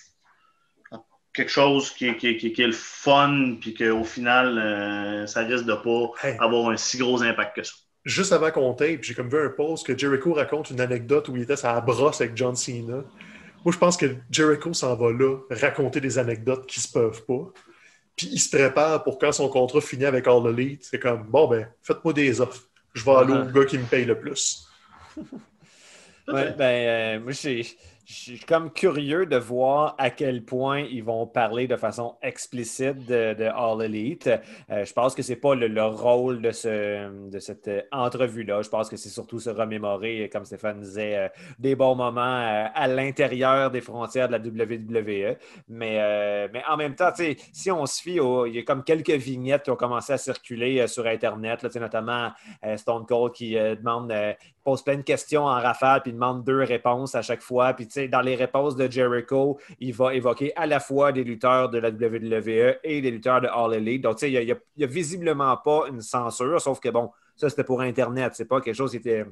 [1.31, 6.43] quelque chose qui, qui, qui, est le fun, puis qu'au final, ça risque de pas
[6.43, 7.73] avoir un si gros impact que ça?
[8.03, 11.37] Juste avant qu'on tape, j'ai comme vu un post que Jericho raconte une anecdote où
[11.37, 13.03] il était à la brosse avec John Cena.
[13.65, 17.51] Moi, je pense que Jericho s'en va là raconter des anecdotes qui se peuvent pas.
[18.15, 20.83] Puis il se prépare pour quand son contrat finit avec All Elite.
[20.83, 22.63] C'est comme, bon, ben, faites-moi des offres.
[22.93, 24.67] Je vais aller au gars qui me paye le plus.
[26.27, 27.65] ouais, ben, euh, moi, j'ai
[28.09, 33.05] je suis comme curieux de voir à quel point ils vont parler de façon explicite
[33.05, 34.31] de, All Elite.
[34.71, 38.63] Euh, je pense que ce n'est pas le, rôle de, ce, de cette euh, entrevue-là.
[38.63, 41.27] Je pense que c'est surtout se remémorer, comme Stéphane disait, euh,
[41.59, 45.37] des bons moments à l'intérieur des frontières de la WWE.
[45.67, 47.11] Mais, mais en même temps,
[47.53, 50.87] si on se fie, il y a comme quelques vignettes qui ont commencé à circuler
[50.87, 52.31] sur Internet, notamment
[52.77, 54.11] Stone Cold qui demande
[54.63, 57.73] pose plein de questions en rafale, puis demande deux réponses à chaque fois.
[57.73, 61.23] Puis, tu sais, dans les réponses de Jericho, il va évoquer à la fois des
[61.23, 64.03] lutteurs de la WWE et des lutteurs de All Elite.
[64.03, 64.45] Donc, tu sais, il
[64.77, 68.33] n'y a, visiblement pas une censure, sauf que, bon, ça, c'était pour Internet.
[68.35, 69.25] C'est pas quelque chose qui était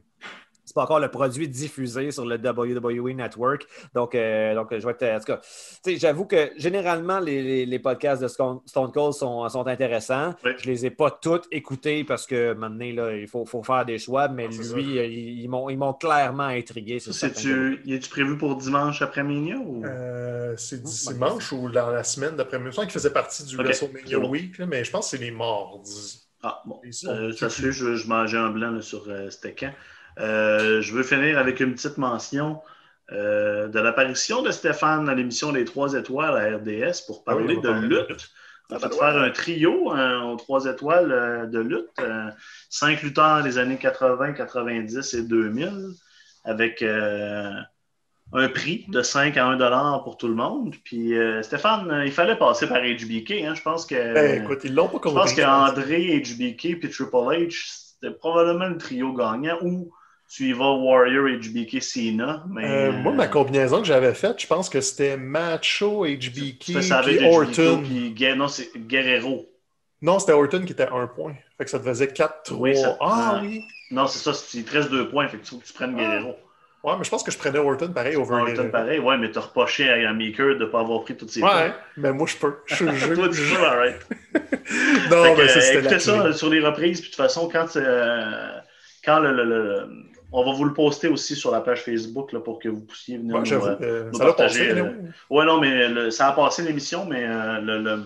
[0.67, 3.65] c'est pas encore le produit diffusé sur le WWE Network.
[3.95, 5.15] Donc, euh, donc je vais être.
[5.15, 10.35] En tout cas, j'avoue que généralement, les, podcasts de Stone Cold sont, sont intéressants.
[10.43, 13.85] Je Je les ai pas tous écoutés parce que maintenant, là, il faut, faut faire
[13.85, 14.97] des choix, mais lui,
[15.41, 16.99] ils, m'ont clairement intrigué.
[16.99, 19.85] C'est-tu, est-tu prévu pour dimanche après-midi ou...
[19.85, 22.71] Euh, c'est dimanche ou dans la semaine d'après-midi.
[22.71, 23.63] Je pense qu'il faisait partie du okay.
[23.63, 26.27] WrestleMania Week, mais je pense que c'est les mardis.
[26.43, 26.79] Ah, bon.
[27.05, 29.29] Euh, ça se fait, je, je mangeais un blanc sur euh,
[30.19, 32.61] euh, je veux finir avec une petite mention
[33.11, 37.57] euh, de l'apparition de Stéphane à l'émission Les Trois Étoiles à RDS pour ah parler
[37.57, 38.29] de lutte.
[38.69, 42.01] On va faire un trio hein, aux Trois Étoiles euh, de lutte.
[42.69, 45.71] cinq lutteurs des années 80, 90 et 2000
[46.43, 50.75] avec un prix de 5 à 1 dollar pour tout le monde.
[50.83, 53.43] Puis Stéphane, il fallait passer par HBK.
[53.43, 53.53] Hein.
[53.53, 54.13] Je pense que.
[54.13, 55.09] Ben, écoute, ils l'ont pas compris.
[55.11, 59.91] Je pense qu'André, HBK et Triple H, c'était probablement le trio gagnant ou
[60.29, 62.43] tu y vas Warrior HBK Cena.
[62.49, 67.25] Mais, euh, moi, ma combinaison que j'avais faite, je pense que c'était Macho HBK puis
[67.25, 67.83] Orton.
[68.35, 69.47] non, c'est Guerrero.
[70.01, 71.33] Non, c'était Orton qui était un point.
[71.57, 72.97] Fait que ça te faisait 4-3.
[72.99, 73.63] ah oui.
[73.89, 74.37] Non, c'est ça.
[74.53, 75.27] Il te reste 2 points.
[75.27, 76.35] Fait que tu faut que tu prennes Guerrero.
[76.83, 78.69] Ouais, mais je pense que je prenais Orton pareil over Orton Guerrero.
[78.69, 81.55] pareil, ouais, mais t'as reproché à Maker de ne pas avoir pris toutes ses points.
[81.67, 82.57] Ouais, mais moi je peux.
[82.67, 83.97] Je suis le Toi, tu peux, alright.
[85.09, 88.59] non, mais ça, c'était Écoutez ça sur les reprises, puis de toute façon, quand, euh,
[89.03, 89.89] quand le, le
[90.31, 93.17] on va vous le poster aussi sur la page Facebook là, pour que vous puissiez
[93.17, 94.71] venir nous, euh, euh, ça partager.
[94.71, 94.93] Euh,
[95.29, 97.25] oui, non, mais ça a passé l'émission, mais
[97.61, 98.03] le,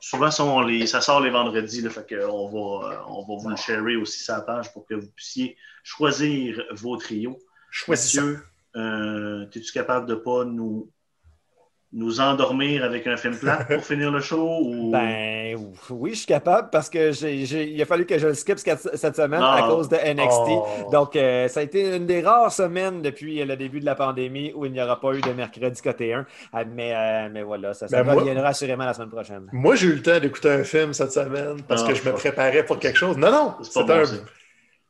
[0.00, 1.82] souvent ça, sort les vendredis.
[1.82, 4.94] Là, fait on, va, on va vous le sharer aussi sur la page pour que
[4.94, 7.38] vous puissiez choisir vos trios.
[7.70, 8.36] Choisissez.
[8.74, 10.90] Es-tu capable de ne pas nous
[11.92, 14.60] nous endormir avec un film plat pour finir le show?
[14.62, 14.90] Ou...
[14.90, 15.56] Ben
[15.90, 19.16] oui, je suis capable parce que j'ai, il a fallu que je le skip cette
[19.16, 19.68] semaine à ah.
[19.68, 20.48] cause de NXT.
[20.48, 20.90] Oh.
[20.92, 24.52] Donc, euh, ça a été une des rares semaines depuis le début de la pandémie
[24.54, 26.26] où il n'y aura pas eu de mercredi côté 1.
[26.52, 29.48] Ah, mais, euh, mais voilà, ça, ça ben reviendra assurément la semaine prochaine.
[29.52, 32.64] Moi, j'ai eu le temps d'écouter un film cette semaine parce que je me préparais
[32.64, 33.16] pour quelque chose.
[33.16, 34.04] Non, non, c'est un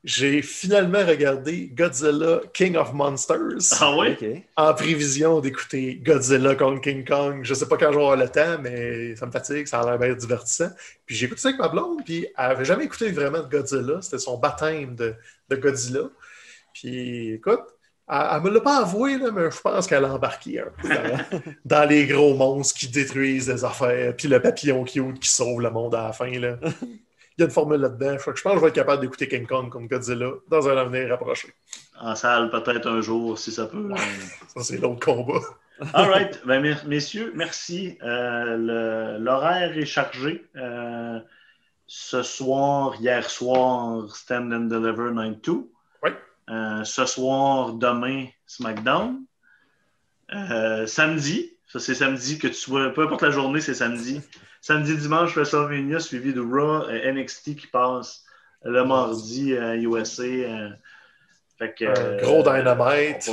[0.05, 3.79] j'ai finalement regardé Godzilla King of Monsters.
[3.81, 4.45] Ah oui?
[4.57, 7.41] En prévision d'écouter Godzilla contre King Kong.
[7.43, 10.15] Je sais pas quand j'aurai le temps, mais ça me fatigue, ça a l'air bien
[10.15, 10.71] divertissant.
[11.05, 14.01] Puis j'ai écouté ça avec ma blonde, puis elle n'avait jamais écouté vraiment de Godzilla.
[14.01, 15.17] C'était son baptême de,
[15.51, 16.11] Godzilla.
[16.73, 17.65] Puis écoute,
[18.09, 20.89] elle, ne me l'a pas avoué, mais je pense qu'elle a embarqué un peu
[21.65, 25.71] dans, les gros monstres qui détruisent des affaires, puis le papillon qui qui sauve le
[25.71, 26.31] monde à la fin.
[26.39, 26.57] Là.
[27.39, 28.17] y a une formule là-dedans.
[28.19, 31.09] Je pense que je vais être capable d'écouter King Kong comme Godzilla dans un avenir
[31.11, 31.55] rapproché.
[32.01, 33.91] En salle, peut-être un jour, si ça peut.
[34.49, 35.41] ça, c'est l'autre combat.
[35.95, 36.41] All right.
[36.45, 37.99] Ben, messieurs, merci.
[38.03, 40.45] Euh, l'horaire est chargé.
[40.57, 41.21] Euh,
[41.87, 45.69] ce soir, hier soir, Stand and Deliver 9-2.
[46.03, 46.11] Oui.
[46.51, 49.25] Euh, ce soir, demain, SmackDown.
[50.87, 54.21] samedi, ça c'est samedi que tu vois, peu importe la journée, c'est samedi.
[54.61, 58.25] Samedi, dimanche, WrestleMania suivi de Raw et NXT qui passe
[58.65, 60.25] le mardi à USA.
[61.59, 63.29] Fait que, gros dynamite.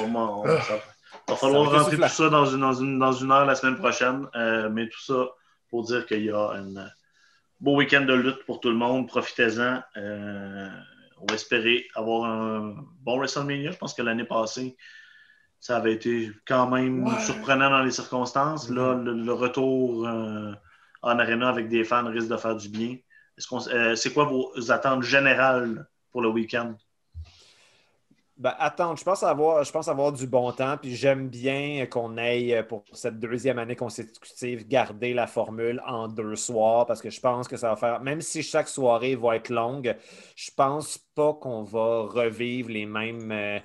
[1.27, 3.77] Il va falloir rentrer tout ça dans une, dans, une, dans une heure la semaine
[3.77, 4.27] prochaine.
[4.35, 5.29] Euh, mais tout ça
[5.69, 6.89] pour dire qu'il y a un
[7.59, 9.07] beau week-end de lutte pour tout le monde.
[9.07, 9.81] Profitez-en.
[9.97, 10.69] Euh,
[11.21, 13.71] on va espérer avoir un bon WrestleMania.
[13.71, 14.75] Je pense que l'année passée,
[15.65, 18.69] ça avait été quand même surprenant dans les circonstances.
[18.69, 19.25] Là, mm-hmm.
[19.25, 20.53] le, retour euh,
[21.01, 22.97] en arena avec des fans risque de faire du bien.
[23.95, 26.75] c'est quoi vos attentes générales pour le week-end?
[28.37, 32.15] Ben, attends, je pense, avoir, je pense avoir du bon temps, puis j'aime bien qu'on
[32.17, 37.19] aille pour cette deuxième année consécutive garder la formule en deux soirs parce que je
[37.19, 39.95] pense que ça va faire, même si chaque soirée va être longue,
[40.35, 43.31] je pense pas qu'on va revivre les mêmes.
[43.31, 43.59] Euh,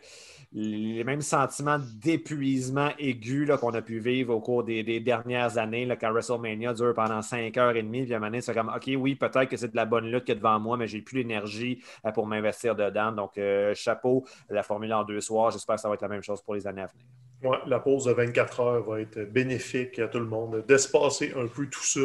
[0.52, 6.10] les mêmes sentiments d'épuisement aigu qu'on a pu vivre au cours des, dernières années, quand
[6.10, 9.14] WrestleMania dure pendant 5 heures et demie, puis à un moment c'est comme OK, oui,
[9.14, 11.82] peut-être que c'est de la bonne lutte qui est devant moi, mais j'ai plus l'énergie
[12.04, 13.12] euh, pour m'investir dedans.
[13.12, 15.52] Donc, euh, chapeau, la formule en deux soirs.
[15.52, 17.06] J'espère que ça va être la même chose pour les années à venir.
[17.42, 21.46] Ouais, la pause de 24 heures va être bénéfique à tout le monde, d'espacer un
[21.46, 22.00] peu tout ça.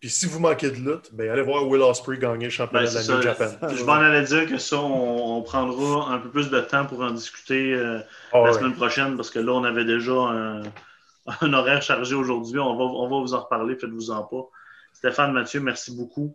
[0.00, 2.90] Puis si vous manquez de lutte, ben allez voir Will Ospreay gagner le championnat ben,
[2.90, 3.68] de la New Japan.
[3.68, 7.10] Je m'en allais dire que ça, on, prendra un peu plus de temps pour en
[7.10, 8.00] discuter euh,
[8.32, 10.12] ah la semaine prochaine parce que là, on avait déjà
[11.42, 12.58] un, horaire chargé aujourd'hui.
[12.58, 14.48] On va, on va vous en reparler, faites-vous en pas.
[14.94, 16.34] Stéphane, Mathieu, merci beaucoup.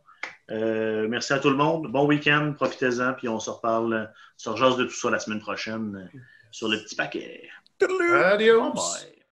[0.51, 1.88] Euh, merci à tout le monde.
[1.91, 6.09] Bon week-end, profitez-en, puis on se reparle, sur se de tout ça la semaine prochaine
[6.13, 6.20] euh,
[6.51, 7.49] sur le petit paquet.
[7.82, 8.74] Adios!